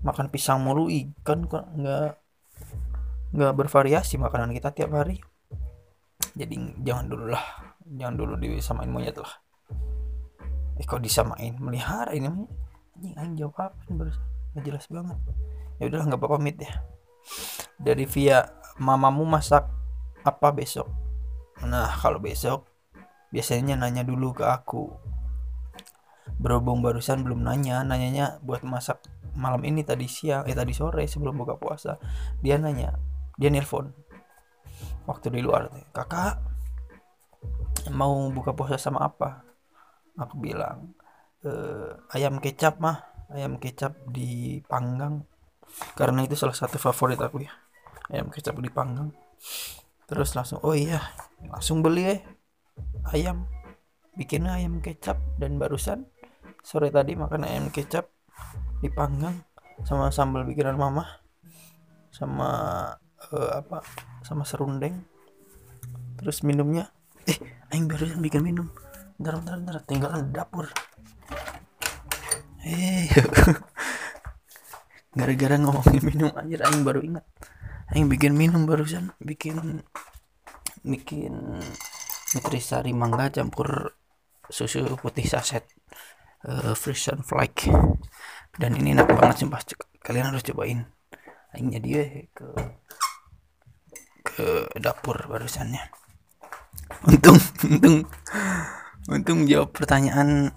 Makan 0.00 0.32
pisang 0.32 0.64
mulu 0.64 0.88
ikan 0.88 1.44
kok 1.44 1.64
nggak 1.76 2.12
nggak 3.28 3.52
bervariasi 3.52 4.16
makanan 4.16 4.56
kita 4.56 4.72
tiap 4.72 4.96
hari. 4.96 5.20
Jadi 6.32 6.80
jangan 6.80 7.06
dulu 7.10 7.26
lah 7.34 7.44
jangan 7.84 8.14
dulu 8.16 8.32
disamain 8.40 8.88
monyet 8.88 9.16
lah. 9.16 9.32
Eh 10.80 10.86
kok 10.88 11.04
disamain? 11.04 11.56
Melihara 11.60 12.14
ini 12.16 12.28
anjing 12.96 13.14
anjing 13.16 13.36
jawab 13.44 13.72
apa 13.72 13.76
nggak 14.56 14.64
jelas 14.64 14.86
banget. 14.88 15.18
Ya 15.82 15.84
udahlah 15.88 16.06
nggak 16.14 16.20
apa-apa 16.20 16.38
mit 16.40 16.56
ya. 16.62 16.72
Dari 17.78 18.04
via 18.06 18.46
mamamu 18.78 19.26
masak 19.26 19.77
apa 20.28 20.52
besok? 20.52 20.88
Nah 21.64 21.88
kalau 21.98 22.20
besok 22.20 22.68
biasanya 23.32 23.74
nanya 23.80 24.04
dulu 24.04 24.36
ke 24.36 24.44
aku. 24.44 24.92
Berhubung 26.38 26.84
barusan 26.84 27.24
belum 27.24 27.42
nanya 27.42 27.82
nanyanya 27.82 28.38
buat 28.44 28.62
masak 28.62 29.00
malam 29.38 29.62
ini 29.64 29.86
tadi 29.86 30.10
siang 30.10 30.44
eh 30.50 30.54
tadi 30.54 30.74
sore 30.74 31.06
sebelum 31.06 31.38
buka 31.38 31.54
puasa 31.56 31.96
dia 32.44 32.60
nanya 32.60 32.94
dia 33.40 33.48
nelpon. 33.48 33.90
Waktu 35.08 35.32
di 35.34 35.40
luar 35.40 35.72
kakak 35.90 36.38
mau 37.90 38.28
buka 38.28 38.52
puasa 38.52 38.76
sama 38.76 39.08
apa? 39.08 39.42
Aku 40.18 40.36
bilang 40.38 40.92
"Eh, 41.42 41.90
ayam 42.12 42.38
kecap 42.42 42.78
mah. 42.82 43.08
Ayam 43.28 43.60
kecap 43.60 43.92
dipanggang 44.08 45.28
karena 45.94 46.24
itu 46.24 46.34
salah 46.34 46.56
satu 46.56 46.80
favorit 46.80 47.20
aku 47.20 47.44
ya 47.44 47.52
ayam 48.12 48.32
kecap 48.32 48.56
dipanggang 48.58 49.12
terus 50.08 50.32
langsung 50.32 50.64
oh 50.64 50.72
iya 50.72 51.04
langsung 51.52 51.84
beli 51.84 52.18
eh 52.18 52.20
ayam. 53.12 53.44
Bikin 54.18 54.50
ayam 54.50 54.82
kecap 54.82 55.14
dan 55.38 55.62
barusan 55.62 56.10
sore 56.66 56.90
tadi 56.90 57.14
makan 57.14 57.46
ayam 57.46 57.70
kecap 57.70 58.10
dipanggang 58.82 59.46
sama 59.86 60.10
sambal 60.10 60.42
bikinan 60.42 60.74
mama 60.74 61.06
sama 62.10 62.50
eh, 63.30 63.50
apa 63.62 63.78
sama 64.26 64.42
serundeng. 64.42 65.06
Terus 66.18 66.42
minumnya 66.42 66.90
eh 67.30 67.38
aing 67.70 67.86
barusan 67.86 68.18
bikin 68.18 68.42
minum. 68.42 68.74
Bentar 69.14 69.38
bentar 69.38 69.54
bentar 69.54 69.76
tinggalan 69.86 70.26
di 70.26 70.34
dapur. 70.34 70.66
Eh 72.66 73.06
gara-gara 75.18 75.56
ngomongin 75.58 76.02
minum 76.02 76.30
anjir 76.34 76.62
aing 76.62 76.82
baru 76.82 77.02
ingat 77.02 77.24
aing 77.92 78.08
bikin 78.08 78.36
minum 78.36 78.68
barusan. 78.68 79.12
Bikin 79.20 79.84
bikin 80.84 81.60
nutrisari 82.36 82.92
mangga 82.92 83.32
campur 83.32 83.96
susu 84.48 84.96
putih 85.00 85.28
saset 85.28 85.64
eh, 86.44 86.72
fresh 86.76 87.12
and 87.12 87.24
flake 87.24 87.68
dan 88.56 88.72
ini 88.76 88.96
enak 88.96 89.08
banget 89.12 89.44
sumpah 89.44 89.60
kalian 90.04 90.32
harus 90.32 90.44
cobain. 90.44 90.88
Jadi 91.56 91.90
eh, 91.96 92.10
ke 92.32 92.48
ke 94.24 94.46
dapur 94.76 95.16
barusannya. 95.28 95.80
Untung 97.08 97.40
untung 97.68 97.96
untung 99.08 99.38
jawab 99.48 99.72
pertanyaan 99.72 100.52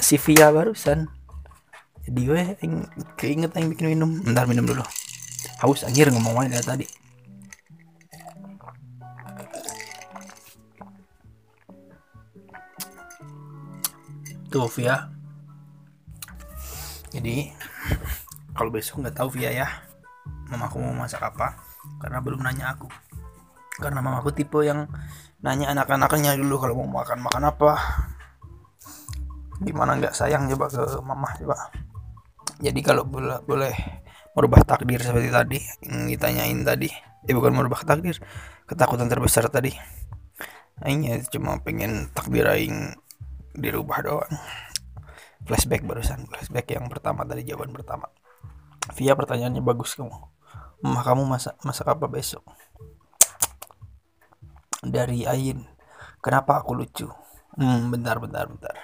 si 0.00 0.16
Via 0.16 0.48
barusan. 0.48 1.12
Jadi 2.02 2.20
aing 2.32 2.88
keinget 3.20 3.52
aing 3.54 3.68
bikin 3.70 3.92
minum. 3.92 4.10
Bentar 4.24 4.48
minum 4.48 4.64
dulu 4.64 4.82
haus 5.62 5.86
anjir 5.86 6.10
ngomong 6.10 6.42
aja 6.42 6.58
dari 6.58 6.66
tadi. 6.66 6.86
Tuh 14.50 14.68
Via. 14.74 15.06
Jadi 17.14 17.54
kalau 18.52 18.74
besok 18.74 19.06
nggak 19.06 19.16
tahu 19.16 19.38
Via 19.38 19.54
ya 19.54 19.68
mamaku 20.50 20.82
mau 20.82 20.92
masak 21.06 21.24
apa 21.24 21.56
karena 22.02 22.18
belum 22.18 22.42
nanya 22.42 22.74
aku. 22.74 22.90
Karena 23.78 24.02
mamaku 24.02 24.34
tipe 24.34 24.66
yang 24.66 24.90
nanya 25.40 25.70
anak-anaknya 25.72 26.36
dulu 26.36 26.58
kalau 26.58 26.74
mau 26.82 27.00
makan 27.00 27.22
makan 27.22 27.48
apa. 27.48 27.72
Gimana 29.62 29.94
nggak 29.94 30.12
sayang 30.12 30.50
coba 30.50 30.66
ke 30.66 30.82
mama 31.06 31.30
coba. 31.38 31.70
Jadi 32.58 32.80
kalau 32.82 33.06
boleh 33.06 34.01
merubah 34.32 34.64
takdir 34.64 35.00
seperti 35.00 35.28
tadi 35.28 35.58
yang 35.84 36.08
ditanyain 36.08 36.60
tadi. 36.64 36.88
Eh 37.28 37.34
bukan 37.36 37.52
merubah 37.52 37.84
takdir 37.84 38.18
ketakutan 38.64 39.06
terbesar 39.06 39.46
tadi. 39.52 39.72
Aing 40.82 41.06
ya 41.06 41.20
cuma 41.30 41.60
pengen 41.60 42.10
takdir 42.16 42.48
aing 42.48 42.96
dirubah 43.54 43.98
doang. 44.02 44.34
Flashback 45.44 45.84
barusan 45.84 46.24
flashback 46.30 46.72
yang 46.72 46.88
pertama 46.88 47.28
tadi 47.28 47.44
jawaban 47.44 47.70
pertama. 47.76 48.08
Via 48.96 49.14
pertanyaannya 49.14 49.62
bagus 49.62 49.94
kamu. 49.94 50.10
Mama 50.82 51.00
kamu 51.06 51.22
masak 51.28 51.54
masak 51.62 51.86
apa 51.86 52.10
besok? 52.10 52.42
Dari 54.82 55.28
Ain 55.30 55.62
kenapa 56.18 56.58
aku 56.58 56.74
lucu? 56.74 57.06
Hmm 57.54 57.92
bentar 57.92 58.18
bentar 58.18 58.48
bentar. 58.50 58.74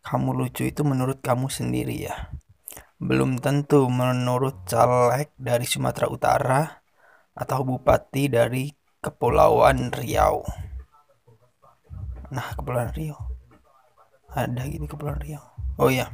Kamu 0.00 0.32
lucu 0.32 0.64
itu 0.64 0.80
menurut 0.80 1.20
kamu 1.20 1.52
sendiri 1.52 2.08
ya 2.08 2.16
belum 3.00 3.40
tentu 3.40 3.88
menurut 3.88 4.68
caleg 4.68 5.32
dari 5.40 5.64
Sumatera 5.64 6.06
Utara 6.12 6.62
atau 7.32 7.64
bupati 7.64 8.28
dari 8.28 8.68
Kepulauan 9.00 9.88
Riau. 9.88 10.44
Nah 12.28 12.52
Kepulauan 12.52 12.92
Riau. 12.92 13.16
Ada 14.36 14.68
gitu 14.68 14.84
Kepulauan 14.84 15.24
Riau. 15.24 15.40
Oh 15.80 15.88
ya 15.88 16.12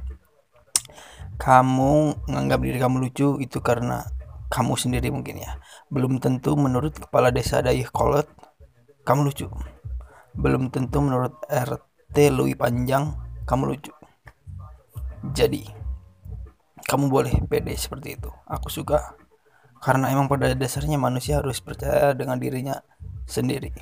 kamu 1.37 2.16
menganggap 2.31 2.64
diri 2.64 2.79
kamu 2.81 2.96
lucu 3.03 3.37
itu 3.44 3.61
karena 3.61 4.07
kamu 4.49 4.79
sendiri 4.79 5.12
mungkin 5.12 5.42
ya. 5.42 5.61
Belum 5.92 6.16
tentu 6.22 6.57
menurut 6.57 6.96
kepala 6.96 7.29
desa 7.29 7.61
Dayakolot 7.61 8.31
kamu 9.05 9.27
lucu. 9.27 9.51
Belum 10.38 10.70
tentu 10.70 11.03
menurut 11.03 11.37
RT 11.51 12.33
Lui 12.33 12.55
Panjang 12.57 13.18
kamu 13.44 13.75
lucu. 13.75 13.92
Jadi 15.35 15.86
kamu 16.87 17.11
boleh 17.11 17.35
pede 17.51 17.75
seperti 17.75 18.14
itu. 18.14 18.31
Aku 18.46 18.70
suka. 18.70 19.18
Karena 19.83 20.09
emang 20.14 20.31
pada 20.31 20.55
dasarnya 20.55 20.96
manusia 20.96 21.42
harus 21.42 21.59
percaya 21.59 22.14
dengan 22.14 22.38
dirinya 22.38 22.79
sendiri. 23.27 23.75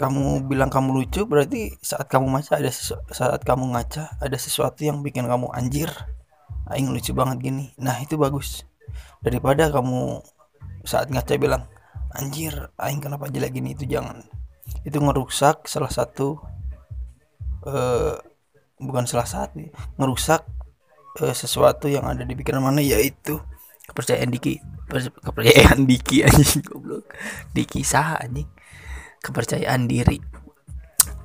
Kamu 0.00 0.48
bilang 0.48 0.72
kamu 0.72 0.96
lucu 0.96 1.28
berarti 1.28 1.76
saat 1.84 2.08
kamu 2.08 2.32
ngaca 2.32 2.56
ada 2.56 2.72
saat 3.12 3.44
kamu 3.44 3.76
ngaca 3.76 4.16
ada 4.16 4.36
sesuatu 4.40 4.80
yang 4.80 5.04
bikin 5.04 5.28
kamu 5.28 5.52
anjir. 5.52 5.92
Aing 6.72 6.88
lucu 6.88 7.12
banget 7.12 7.44
gini. 7.44 7.76
Nah 7.76 8.00
itu 8.00 8.16
bagus. 8.16 8.64
Daripada 9.20 9.68
kamu 9.68 10.24
saat 10.88 11.12
ngaca 11.12 11.36
bilang 11.36 11.68
anjir 12.16 12.72
aing 12.80 13.04
kenapa 13.04 13.28
jelek 13.28 13.60
gini? 13.60 13.76
Itu 13.76 13.84
jangan. 13.84 14.24
Itu 14.88 15.04
ngerusak 15.04 15.68
salah 15.68 15.92
satu 15.92 16.40
eh 17.68 18.16
bukan 18.80 19.04
salah 19.04 19.28
satu 19.28 19.68
ngerusak 20.00 20.59
eh, 21.18 21.34
sesuatu 21.34 21.90
yang 21.90 22.06
ada 22.06 22.22
di 22.22 22.38
pikiran 22.38 22.62
mana 22.62 22.78
yaitu 22.78 23.42
kepercayaan 23.90 24.30
Diki. 24.30 24.62
Per- 24.86 25.18
kepercayaan 25.18 25.82
Diki 25.82 26.22
anjing 26.26 26.62
goblok. 26.62 27.10
Diki 27.50 27.82
sah 27.82 28.22
anjing. 28.22 28.46
Kepercayaan 29.20 29.90
diri. 29.90 30.18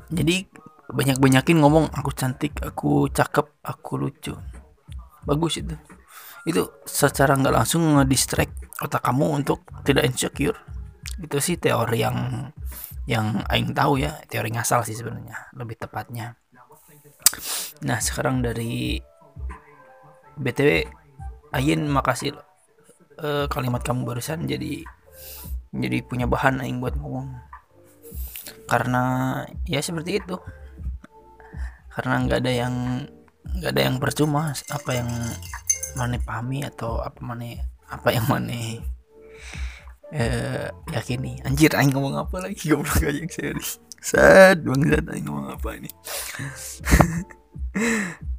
Jadi 0.10 0.46
banyak-banyakin 0.86 1.58
ngomong 1.62 1.90
aku 1.94 2.12
cantik 2.14 2.58
aku 2.62 3.10
cakep 3.14 3.62
aku 3.62 3.94
lucu. 4.02 4.34
Bagus 5.26 5.62
itu. 5.62 5.78
Itu 6.46 6.86
secara 6.86 7.34
nggak 7.34 7.56
langsung 7.56 7.98
ngedistract 7.98 8.78
otak 8.82 9.02
kamu 9.02 9.46
untuk 9.46 9.66
tidak 9.82 10.06
insecure. 10.06 10.58
Itu 11.18 11.42
sih 11.42 11.58
teori 11.58 12.06
yang 12.06 12.50
yang 13.10 13.42
aing 13.50 13.74
tahu 13.74 14.02
ya. 14.02 14.18
Teori 14.30 14.54
ngasal 14.54 14.86
sih 14.86 14.94
sebenarnya 14.94 15.54
lebih 15.58 15.78
tepatnya. 15.82 16.38
Nah 17.82 17.98
sekarang 17.98 18.46
dari 18.46 19.02
btw 20.40 20.88
Ayin 21.56 21.88
makasih 21.88 22.36
eh, 23.16 23.48
kalimat 23.48 23.80
kamu 23.80 24.04
barusan 24.04 24.44
jadi 24.44 24.84
jadi 25.76 26.04
punya 26.04 26.28
bahan 26.28 26.64
aing 26.64 26.84
buat 26.84 27.00
ngomong. 27.00 27.32
Karena 28.68 29.04
ya 29.68 29.80
seperti 29.80 30.20
itu. 30.20 30.36
Karena 31.92 32.20
nggak 32.28 32.40
ada 32.44 32.52
yang 32.52 32.76
nggak 33.56 33.72
ada 33.72 33.82
yang 33.88 33.96
percuma 34.04 34.52
apa 34.52 34.92
yang 34.92 35.10
mana 35.96 36.20
pahami 36.20 36.68
atau 36.68 37.00
apa 37.00 37.24
mana 37.24 37.56
apa 37.88 38.10
yang 38.12 38.28
mana 38.28 38.84
eh 40.12 40.68
yakini. 40.92 41.40
Anjir 41.48 41.72
aing 41.72 41.96
ngomong 41.96 42.20
apa 42.20 42.36
lagi? 42.44 42.68
Goblok 42.72 43.00
aja 43.00 43.16
yang 43.16 43.32
serius. 43.32 43.80
Sad 44.04 44.68
banget 44.68 45.08
aing 45.08 45.28
ngomong 45.28 45.56
apa 45.56 45.70
ini? 45.76 45.92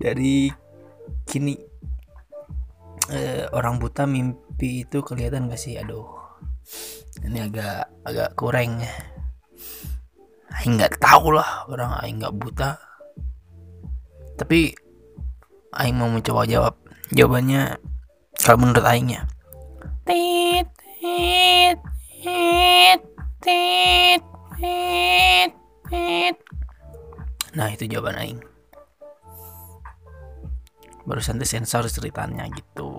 Dari 0.05 0.49
kini 1.29 1.76
eh, 3.13 3.45
orang 3.53 3.79
buta 3.83 4.09
mimpi 4.09 4.89
itu 4.89 5.03
kelihatan 5.03 5.51
gak 5.51 5.61
sih? 5.61 5.77
Aduh 5.79 6.07
ini 7.25 7.45
agak 7.45 7.91
agak 8.07 8.31
kurang. 8.39 8.83
Aing 10.57 10.81
nggak 10.81 10.97
tahu 10.97 11.37
lah 11.37 11.69
orang 11.69 12.01
Aing 12.01 12.17
nggak 12.23 12.37
buta. 12.37 12.81
Tapi 14.41 14.73
aing 15.77 15.97
mau 15.97 16.09
mencoba 16.09 16.49
jawab. 16.49 16.75
Jawabannya 17.13 17.77
kalau 18.41 18.59
menurut 18.63 18.85
aingnya 18.87 19.27
tit 20.07 20.69
tit 21.03 21.79
tit 22.23 23.01
tit 23.43 24.23
tit 24.55 25.51
tit. 25.91 26.37
Nah 27.59 27.69
itu 27.75 27.91
jawaban 27.91 28.15
aing. 28.23 28.41
Barusan 31.03 31.43
tuh 31.43 31.49
sensor 31.51 31.91
ceritanya 31.91 32.47
gitu 32.55 32.96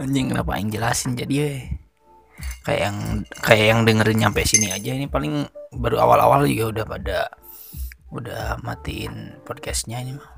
anjing 0.00 0.32
kenapa 0.32 0.56
aing 0.56 0.72
jelasin 0.72 1.12
jadi 1.12 1.34
eh. 1.44 1.60
kayak 2.64 2.80
yang 2.88 2.98
kayak 3.44 3.66
yang 3.68 3.80
dengerin 3.84 4.18
nyampe 4.24 4.40
sini 4.48 4.72
aja 4.72 4.96
ini 4.96 5.06
paling 5.10 5.44
baru 5.76 6.00
awal-awal 6.00 6.48
juga 6.48 6.64
udah 6.80 6.84
pada 6.88 7.18
udah 8.12 8.60
matiin 8.64 9.40
podcastnya 9.44 10.00
ini 10.00 10.16
mah 10.16 10.28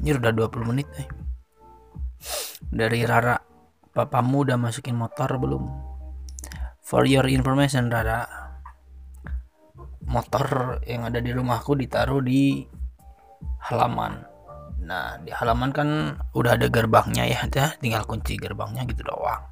ini 0.00 0.16
udah 0.16 0.32
20 0.32 0.70
menit 0.70 0.88
eh. 0.96 1.08
dari 2.72 3.04
Rara 3.04 3.36
papamu 3.92 4.48
udah 4.48 4.56
masukin 4.56 4.96
motor 4.96 5.28
belum 5.36 5.64
for 6.80 7.04
your 7.04 7.28
information 7.28 7.92
Rara 7.92 8.24
motor 10.08 10.80
yang 10.88 11.06
ada 11.06 11.20
di 11.20 11.30
rumahku 11.30 11.76
ditaruh 11.76 12.24
di 12.24 12.64
halaman 13.70 14.29
nah 14.90 15.14
di 15.22 15.30
halaman 15.30 15.70
kan 15.70 16.18
udah 16.34 16.58
ada 16.58 16.66
gerbangnya 16.66 17.22
ya 17.30 17.46
tinggal 17.78 18.02
kunci 18.10 18.34
gerbangnya 18.34 18.82
gitu 18.90 19.06
doang. 19.06 19.46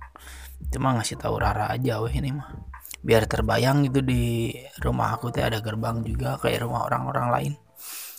Cuma 0.75 0.99
ngasih 0.99 1.15
tahu 1.15 1.39
Rara 1.39 1.71
aja 1.71 2.03
weh 2.03 2.11
ini 2.11 2.35
mah. 2.35 2.51
Biar 2.99 3.31
terbayang 3.31 3.87
gitu 3.87 4.03
di 4.03 4.51
rumah 4.83 5.15
aku 5.15 5.31
tuh 5.31 5.47
ada 5.47 5.63
gerbang 5.63 6.03
juga 6.03 6.43
kayak 6.43 6.67
rumah 6.67 6.91
orang-orang 6.91 7.27
lain. 7.31 7.53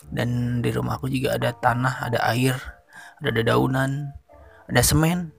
Dan 0.08 0.64
di 0.64 0.72
rumah 0.72 0.96
aku 0.96 1.12
juga 1.12 1.36
ada 1.36 1.52
tanah 1.52 2.08
ada 2.08 2.24
air 2.32 2.56
ada 3.20 3.28
dedaunan 3.36 4.16
ada 4.64 4.80
semen 4.80 5.36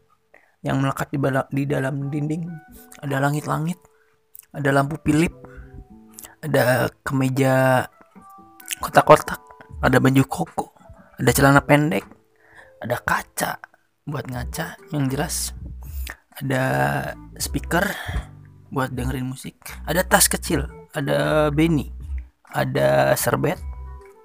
yang 0.61 0.77
melekat 0.77 1.09
di, 1.09 1.17
di 1.49 1.63
dalam 1.65 2.13
dinding. 2.13 2.45
Ada 3.01 3.17
langit-langit 3.17 3.81
ada 4.53 4.69
lampu 4.69 4.99
pilip 4.99 5.31
ada 6.43 6.91
kemeja 7.07 7.87
kotak-kotak 8.83 9.39
ada 9.79 9.97
baju 9.97 10.23
koko 10.27 10.70
ada 11.21 11.29
celana 11.37 11.61
pendek 11.61 12.01
ada 12.81 12.97
kaca 12.97 13.61
buat 14.09 14.25
ngaca 14.25 14.81
yang 14.89 15.05
jelas. 15.05 15.53
Ada 16.41 16.63
speaker 17.37 17.85
buat 18.73 18.89
dengerin 18.89 19.29
musik. 19.29 19.61
Ada 19.85 20.01
tas 20.01 20.25
kecil 20.25 20.65
ada 20.91 21.47
beni 21.53 21.93
ada 22.51 23.13
serbet 23.15 23.55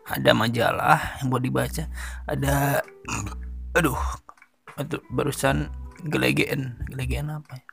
ada 0.09 0.35
majalah 0.35 1.21
yang 1.23 1.31
buat 1.31 1.45
dibaca 1.45 1.87
ada 2.27 2.83
aduh 3.79 3.95
itu 4.81 4.99
barusan 5.15 5.71
gelegean 6.09 6.81
gelegean 6.89 7.29
apa 7.29 7.61
ya? 7.61 7.65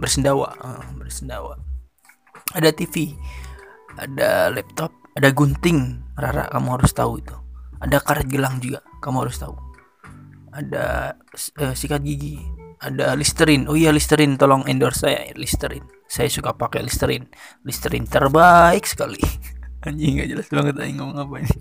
Bersendawa 0.00 0.56
bersendawa. 0.96 1.60
Ada 2.56 2.72
TV 2.72 3.12
ada 4.00 4.48
laptop 4.48 4.88
ada 5.12 5.28
gunting. 5.36 6.00
Rara 6.16 6.48
kamu 6.50 6.80
harus 6.80 6.96
tahu 6.96 7.20
itu 7.22 7.36
ada 7.78 8.02
karet 8.02 8.26
gelang 8.26 8.58
juga 8.58 8.82
kamu 8.98 9.26
harus 9.26 9.38
tahu. 9.38 9.54
Ada 10.50 11.14
eh, 11.62 11.74
sikat 11.74 12.02
gigi. 12.02 12.38
Ada 12.78 13.18
Listerine. 13.18 13.66
Oh 13.66 13.74
iya 13.74 13.90
Listerine. 13.94 14.38
Tolong 14.38 14.66
endorse 14.66 15.06
saya 15.06 15.30
Listerine. 15.34 15.86
Saya 16.06 16.30
suka 16.30 16.54
pakai 16.54 16.82
Listerine. 16.82 17.30
Listerine 17.62 18.06
terbaik 18.06 18.86
sekali. 18.86 19.18
Anjing 19.86 20.18
gak 20.18 20.30
jelas 20.30 20.48
banget 20.50 20.74
aing 20.82 20.98
ngomong 20.98 21.18
apa 21.22 21.34
ini. 21.42 21.58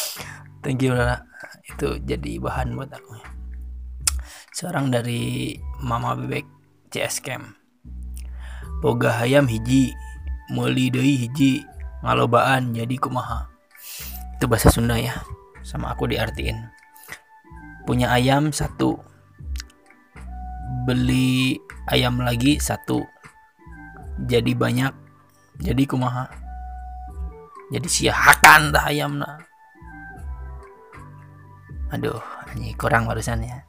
Thank 0.64 0.84
you 0.84 0.92
Rara 0.92 1.24
itu 1.64 2.00
jadi 2.04 2.40
bahan 2.40 2.76
buat 2.76 2.92
aku. 2.92 3.20
Sekarang 4.52 4.92
dari 4.92 5.56
Mama 5.80 6.18
Bebek 6.18 6.44
CS 6.90 7.22
Camp 7.22 7.46
Boga 8.80 9.12
hayam 9.22 9.44
hiji 9.46 9.92
deui 10.50 11.14
hiji 11.20 11.62
ngalobaan 12.00 12.72
jadi 12.72 12.96
kumaha. 12.96 13.48
Itu 14.36 14.48
bahasa 14.48 14.72
Sunda 14.72 14.96
ya 14.96 15.20
sama 15.70 15.94
aku 15.94 16.10
diartiin. 16.10 16.66
Punya 17.86 18.10
ayam 18.10 18.50
satu. 18.50 18.98
Beli 20.82 21.62
ayam 21.86 22.18
lagi 22.18 22.58
satu. 22.58 23.06
Jadi 24.26 24.58
banyak 24.58 24.90
jadi 25.62 25.82
kumaha? 25.86 26.26
Jadi 27.70 27.86
siahakan 27.86 28.74
dah 28.74 28.84
ayam 28.90 29.22
nah 29.22 29.38
aduh 31.90 32.22
ini 32.54 32.74
kurang 32.78 33.06
barusan 33.06 33.42
ya. 33.46 33.66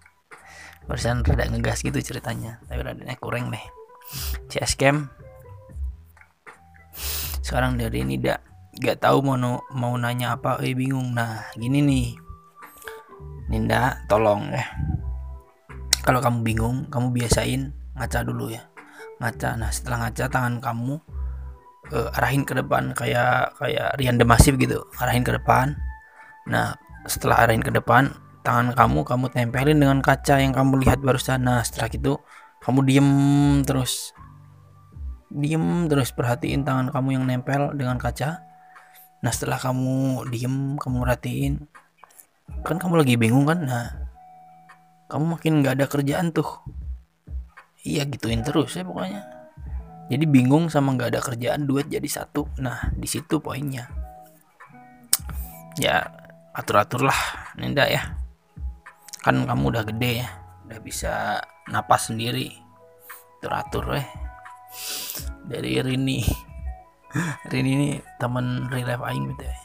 Barusan 0.86 1.22
rada 1.22 1.46
ngegas 1.50 1.86
gitu 1.86 2.02
ceritanya 2.02 2.62
tapi 2.66 2.82
radanya 2.82 3.18
kurang 3.18 3.54
deh. 3.54 3.66
CS 4.50 4.78
Cam 4.78 5.10
sekarang 7.42 7.76
dari 7.76 8.06
ini 8.06 8.16
dak 8.22 8.51
gak 8.80 9.04
tahu 9.04 9.20
mau 9.20 9.60
mau 9.76 9.94
nanya 10.00 10.40
apa 10.40 10.64
eh 10.64 10.72
bingung. 10.72 11.12
Nah 11.12 11.52
gini 11.60 11.84
nih. 11.84 12.08
Ninda 13.52 14.00
tolong 14.08 14.48
ya. 14.48 14.64
Kalau 16.08 16.24
kamu 16.24 16.40
bingung 16.48 16.88
kamu 16.88 17.12
biasain 17.12 17.76
ngaca 18.00 18.24
dulu 18.24 18.48
ya. 18.48 18.64
Ngaca. 19.20 19.60
Nah 19.60 19.70
setelah 19.76 20.08
ngaca 20.08 20.26
tangan 20.32 20.56
kamu 20.64 20.96
eh, 21.92 22.16
arahin 22.16 22.48
ke 22.48 22.56
depan 22.56 22.96
kayak 22.96 23.60
kayak 23.60 24.00
Rian 24.00 24.16
Demasif 24.16 24.56
gitu. 24.56 24.88
Arahin 25.04 25.28
ke 25.28 25.36
depan. 25.36 25.76
Nah 26.48 26.80
setelah 27.04 27.44
arahin 27.44 27.66
ke 27.66 27.76
depan 27.76 28.16
tangan 28.42 28.72
kamu 28.74 29.04
kamu 29.04 29.26
tempelin 29.36 29.78
dengan 29.84 30.00
kaca 30.00 30.40
yang 30.40 30.56
kamu 30.56 30.80
lihat 30.88 31.04
barusan. 31.04 31.44
Nah 31.44 31.60
setelah 31.60 31.92
itu 31.92 32.16
kamu 32.64 32.88
diem 32.88 33.10
terus. 33.68 34.16
Diem 35.28 35.92
terus 35.92 36.16
perhatiin 36.16 36.64
tangan 36.64 36.88
kamu 36.88 37.20
yang 37.20 37.24
nempel 37.28 37.76
dengan 37.76 38.00
kaca 38.00 38.51
nah 39.22 39.30
setelah 39.30 39.62
kamu 39.62 40.26
diem 40.34 40.82
kamu 40.82 41.06
perhatiin 41.06 41.56
kan 42.62 42.78
kamu 42.78 43.02
lagi 43.02 43.16
bingung 43.16 43.48
kan? 43.48 43.64
Nah 43.64 43.88
kamu 45.08 45.40
makin 45.40 45.64
nggak 45.64 45.80
ada 45.80 45.86
kerjaan 45.88 46.36
tuh. 46.36 46.48
Iya 47.82 48.06
gituin 48.06 48.44
terus 48.44 48.76
ya 48.76 48.84
pokoknya. 48.84 49.24
Jadi 50.12 50.26
bingung 50.28 50.68
sama 50.68 50.92
nggak 50.94 51.16
ada 51.16 51.22
kerjaan 51.24 51.64
duit 51.66 51.88
jadi 51.88 52.06
satu. 52.06 52.46
Nah 52.60 52.92
di 52.94 53.08
situ 53.08 53.40
poinnya. 53.40 53.88
Ya 55.80 56.04
atur 56.52 56.84
atur 56.84 57.02
lah 57.08 57.20
Ninda 57.56 57.88
ya. 57.88 58.20
Kan 59.24 59.48
kamu 59.48 59.72
udah 59.72 59.84
gede 59.88 60.28
ya 60.28 60.30
udah 60.68 60.80
bisa 60.84 61.40
napas 61.72 62.12
sendiri. 62.12 62.52
Atur 63.42 63.54
atur 63.58 63.86
eh 63.98 64.08
dari 65.50 65.82
Rini 65.82 66.51
Rini 67.52 67.72
ini 67.76 67.90
temen 68.18 68.72
real 68.72 68.88
aing 69.04 69.36
gitu 69.36 69.46
ya 69.46 69.58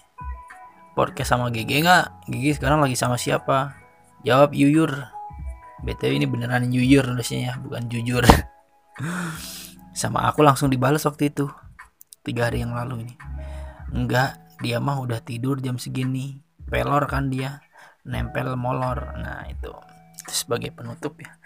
podcast 0.97 1.37
sama 1.37 1.53
GG 1.53 1.85
nggak? 1.85 2.25
GG 2.33 2.57
sekarang 2.57 2.81
lagi 2.81 2.97
sama 2.97 3.21
siapa? 3.21 3.77
Jawab 4.25 4.57
Yuyur 4.57 5.13
BTW 5.85 6.17
ini 6.17 6.27
beneran 6.27 6.73
Yuyur 6.73 7.05
nulisnya 7.05 7.53
ya 7.53 7.55
bukan 7.61 7.85
jujur. 7.93 8.25
Sama 10.01 10.25
aku 10.25 10.41
langsung 10.41 10.73
dibalas 10.73 11.05
waktu 11.05 11.29
itu. 11.29 11.53
Tiga 12.25 12.49
hari 12.49 12.65
yang 12.65 12.73
lalu 12.73 13.05
ini. 13.07 13.15
Enggak 13.93 14.41
dia 14.65 14.81
mah 14.81 14.97
udah 14.97 15.21
tidur 15.21 15.61
jam 15.61 15.77
segini. 15.77 16.41
Pelor 16.65 17.05
kan 17.05 17.29
dia. 17.29 17.61
Nempel 18.09 18.57
molor. 18.57 19.21
Nah 19.21 19.45
itu. 19.53 19.69
Itu 20.25 20.33
sebagai 20.33 20.73
penutup 20.73 21.21
ya. 21.21 21.37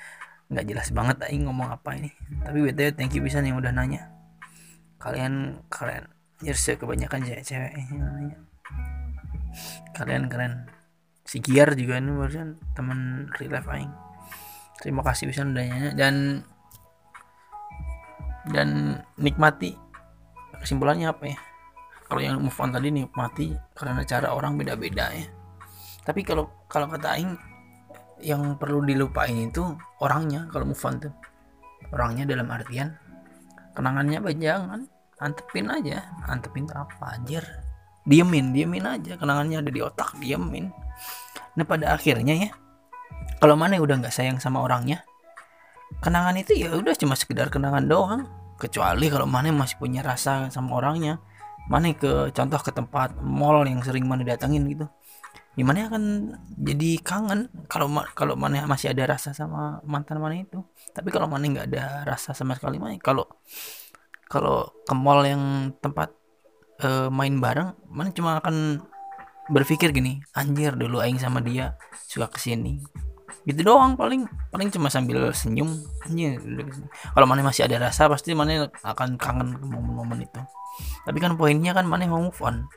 Nggak 0.51 0.67
jelas 0.67 0.89
banget 0.95 1.17
aing 1.27 1.51
ngomong 1.51 1.75
apa 1.75 1.99
ini. 1.99 2.11
Tapi 2.43 2.59
btw 2.71 2.95
thank 2.95 3.15
you 3.19 3.23
pisan 3.23 3.47
yang 3.47 3.59
udah 3.59 3.75
nanya 3.75 4.19
kalian 5.01 5.65
keren 5.73 6.07
ya 6.45 6.55
kebanyakan 6.55 7.21
cewek-cewek 7.25 7.73
yang 7.73 8.01
nanya 8.01 8.39
kalian 9.97 10.29
keren 10.31 10.69
si 11.31 11.39
Giar 11.39 11.79
juga 11.79 12.03
ini 12.03 12.11
barusan 12.11 12.59
temen 12.75 13.31
real 13.39 13.55
life 13.55 13.71
aing. 13.71 13.93
Terima 14.83 15.07
kasih 15.07 15.31
bisa 15.31 15.47
udah 15.47 15.55
nanya 15.55 15.95
dan 15.95 16.43
dan 18.51 18.99
nikmati 19.15 19.79
kesimpulannya 20.59 21.07
apa 21.07 21.25
ya? 21.31 21.39
Kalau 22.11 22.19
yang 22.19 22.43
move 22.43 22.59
on 22.59 22.75
tadi 22.75 22.91
nikmati 22.91 23.55
karena 23.79 24.03
cara 24.03 24.35
orang 24.35 24.59
beda-beda 24.59 25.15
ya. 25.15 25.31
Tapi 26.03 26.27
kalau 26.27 26.51
kalau 26.67 26.91
kata 26.91 27.15
aing 27.15 27.39
yang 28.27 28.59
perlu 28.59 28.83
dilupain 28.83 29.39
itu 29.39 29.63
orangnya 30.03 30.51
kalau 30.51 30.67
move 30.67 30.83
on 30.83 30.99
tuh. 30.99 31.15
Orangnya 31.95 32.27
dalam 32.27 32.51
artian 32.51 32.91
kenangannya 33.76 34.22
apa? 34.22 34.30
Jangan. 34.35 34.80
Antepin 35.20 35.66
aja. 35.68 36.06
Antepin 36.26 36.66
apa 36.72 37.16
anjir? 37.16 37.44
Diemin 38.09 38.56
diemin 38.56 38.87
aja. 38.87 39.16
Kenangannya 39.20 39.61
ada 39.61 39.70
di 39.70 39.80
otak 39.85 40.16
diemin. 40.18 40.72
Nah 41.59 41.64
pada 41.66 41.94
akhirnya 41.94 42.35
ya 42.37 42.50
kalau 43.40 43.56
mana 43.56 43.76
yang 43.76 43.85
udah 43.88 43.96
nggak 44.04 44.14
sayang 44.14 44.37
sama 44.37 44.61
orangnya 44.61 45.00
kenangan 45.98 46.37
itu 46.38 46.54
ya 46.54 46.70
udah 46.76 46.94
cuma 46.94 47.18
sekedar 47.18 47.50
kenangan 47.50 47.85
doang. 47.85 48.22
Kecuali 48.61 49.09
kalau 49.09 49.24
mana 49.24 49.48
masih 49.50 49.80
punya 49.80 50.04
rasa 50.04 50.52
sama 50.52 50.78
orangnya. 50.78 51.18
Mana 51.66 51.90
ke 51.94 52.30
contoh 52.35 52.61
ke 52.61 52.70
tempat 52.70 53.16
mall 53.22 53.62
yang 53.64 53.80
sering 53.83 54.06
mana 54.06 54.26
datangin 54.26 54.66
gitu 54.66 54.90
gimana 55.59 55.91
akan 55.91 56.05
jadi 56.57 57.03
kangen 57.03 57.51
kalau 57.67 57.91
kalau 58.15 58.39
mana 58.39 58.65
masih 58.71 58.95
ada 58.95 59.05
rasa 59.11 59.35
sama 59.35 59.83
mantan 59.83 60.23
mana 60.23 60.39
itu. 60.39 60.63
Tapi 60.95 61.11
kalau 61.11 61.27
mana 61.27 61.45
nggak 61.47 61.67
ada 61.75 62.07
rasa 62.07 62.33
sama 62.33 62.55
sekali 62.55 62.79
mana 62.79 62.97
kalau 63.03 63.27
kalau 64.31 64.71
ke 64.87 64.95
mall 64.95 65.27
yang 65.27 65.75
tempat 65.83 66.15
eh, 66.83 67.11
main 67.11 67.35
bareng 67.43 67.75
mana 67.91 68.15
cuma 68.15 68.39
akan 68.39 68.79
berpikir 69.51 69.91
gini 69.91 70.23
anjir 70.39 70.79
dulu 70.79 71.03
aing 71.03 71.19
sama 71.19 71.43
dia 71.43 71.75
suka 72.07 72.31
ke 72.31 72.39
sini 72.39 72.79
gitu 73.49 73.65
doang 73.65 73.97
paling 73.97 74.29
paling 74.53 74.69
cuma 74.69 74.93
sambil 74.93 75.33
senyum. 75.33 75.81
Anjir 76.05 76.37
kalau 77.17 77.27
mana 77.27 77.41
masih 77.41 77.65
ada 77.65 77.89
rasa 77.89 78.07
pasti 78.07 78.37
mana 78.37 78.69
akan 78.85 79.17
kangen 79.17 79.57
momen-momen 79.65 80.25
itu. 80.25 80.41
Tapi 81.05 81.19
kan 81.19 81.35
poinnya 81.35 81.73
kan 81.73 81.89
mana 81.89 82.07
mau 82.07 82.21
move 82.21 82.41
on 82.45 82.69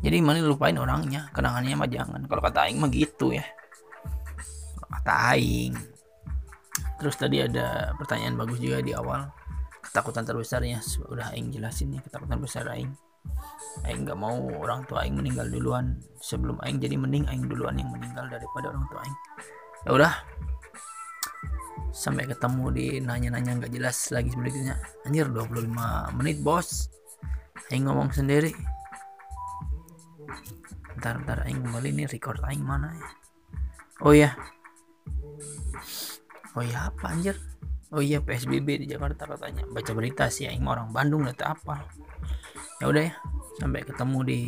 jadi 0.00 0.16
mana 0.24 0.40
lupain 0.40 0.76
orangnya 0.80 1.28
kenangannya 1.36 1.76
mah 1.76 1.88
jangan. 1.88 2.20
Kalau 2.24 2.40
kata 2.40 2.68
aing 2.68 2.80
mah 2.80 2.88
gitu 2.88 3.36
ya. 3.36 3.44
Kata 4.80 5.36
aing. 5.36 5.76
Terus 6.96 7.16
tadi 7.20 7.44
ada 7.44 7.92
pertanyaan 8.00 8.40
bagus 8.40 8.56
juga 8.64 8.80
di 8.80 8.96
awal. 8.96 9.28
Ketakutan 9.84 10.24
terbesarnya 10.24 10.80
udah 11.04 11.36
aing 11.36 11.52
jelasin 11.52 11.92
ya 11.92 12.00
ketakutan 12.00 12.40
besar 12.40 12.64
aing. 12.72 12.88
Aing 13.84 14.08
nggak 14.08 14.16
mau 14.16 14.40
orang 14.56 14.88
tua 14.88 15.04
aing 15.04 15.20
meninggal 15.20 15.52
duluan. 15.52 16.00
Sebelum 16.24 16.56
aing 16.64 16.80
jadi 16.80 16.96
mending 16.96 17.28
aing 17.28 17.44
duluan 17.44 17.76
yang 17.76 17.92
meninggal 17.92 18.24
daripada 18.24 18.72
orang 18.72 18.84
tua 18.88 19.04
aing. 19.04 19.18
Ya 19.84 19.90
udah. 20.00 20.14
Sampai 21.92 22.24
ketemu 22.24 22.64
di 22.72 22.86
nanya-nanya 23.04 23.52
nggak 23.60 23.72
jelas 23.76 24.14
lagi 24.16 24.32
berikutnya 24.32 24.80
anjir 25.04 25.28
25 25.28 26.16
menit 26.16 26.40
bos. 26.40 26.88
Aing 27.68 27.84
ngomong 27.84 28.08
sendiri 28.16 28.79
ntar 31.00 31.16
ntar 31.24 31.48
aing 31.48 31.64
kembali 31.64 31.96
nih 31.96 32.06
record 32.12 32.44
aing 32.44 32.60
mana 32.60 32.92
ya? 32.92 33.08
Oh 34.04 34.12
ya 34.12 34.36
oh 36.52 36.60
ya 36.60 36.92
apa 36.92 37.08
anjir? 37.08 37.40
Oh 37.88 38.04
iya 38.04 38.20
PSBB 38.20 38.84
di 38.84 38.86
Jakarta 38.86 39.24
katanya. 39.24 39.64
Baca 39.72 39.96
berita 39.96 40.28
sih 40.28 40.44
aing 40.44 40.60
mah 40.60 40.76
orang 40.76 40.92
Bandung 40.92 41.24
atau 41.24 41.56
apa. 41.56 41.88
Ya 42.84 42.92
udah 42.92 43.02
ya 43.08 43.14
sampai 43.56 43.80
ketemu 43.80 44.18
di 44.28 44.40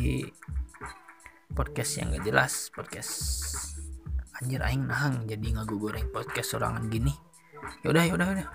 podcast 1.57 1.91
yang 1.97 2.13
gak 2.13 2.25
jelas 2.25 2.69
podcast 2.69 3.11
anjir 4.37 4.61
aing 4.61 4.85
nahang 4.85 5.25
jadi 5.25 5.57
ngagu 5.57 5.81
goreng 5.81 6.13
podcast 6.13 6.53
sorangan 6.53 6.85
gini. 6.85 7.17
Ya 7.81 7.89
udah 7.89 8.03
ya 8.05 8.13
udah 8.13 8.27
ya 8.29 8.33
udah. 8.45 8.47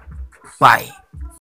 Bye. 0.62 0.94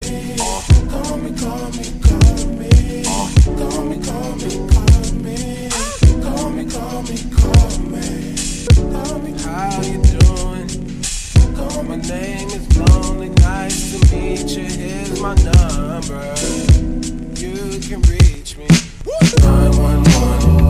Call 0.06 1.18
me, 1.26 1.34
call 1.34 1.74
me, 1.74 1.86
call 2.06 2.38
me. 2.54 2.70
Call 3.02 3.82
me, 3.90 3.98
call 3.98 4.86
Call 6.26 6.50
me, 6.50 6.66
call 6.66 7.04
me, 7.04 7.18
call 7.38 7.78
me. 7.80 8.26
How 9.44 9.82
you 9.84 10.02
doing? 10.02 10.68
Call 11.56 11.84
my 11.84 11.98
name 11.98 12.50
is 12.50 12.78
Lonely. 12.78 13.30
Nice 13.30 13.92
to 13.92 14.16
meet 14.16 14.50
you. 14.50 14.66
Here's 14.66 15.20
my 15.22 15.36
number. 15.36 16.34
You 17.40 17.80
can 17.80 18.02
reach 18.02 18.58
me. 18.58 18.68
911. 19.44 20.65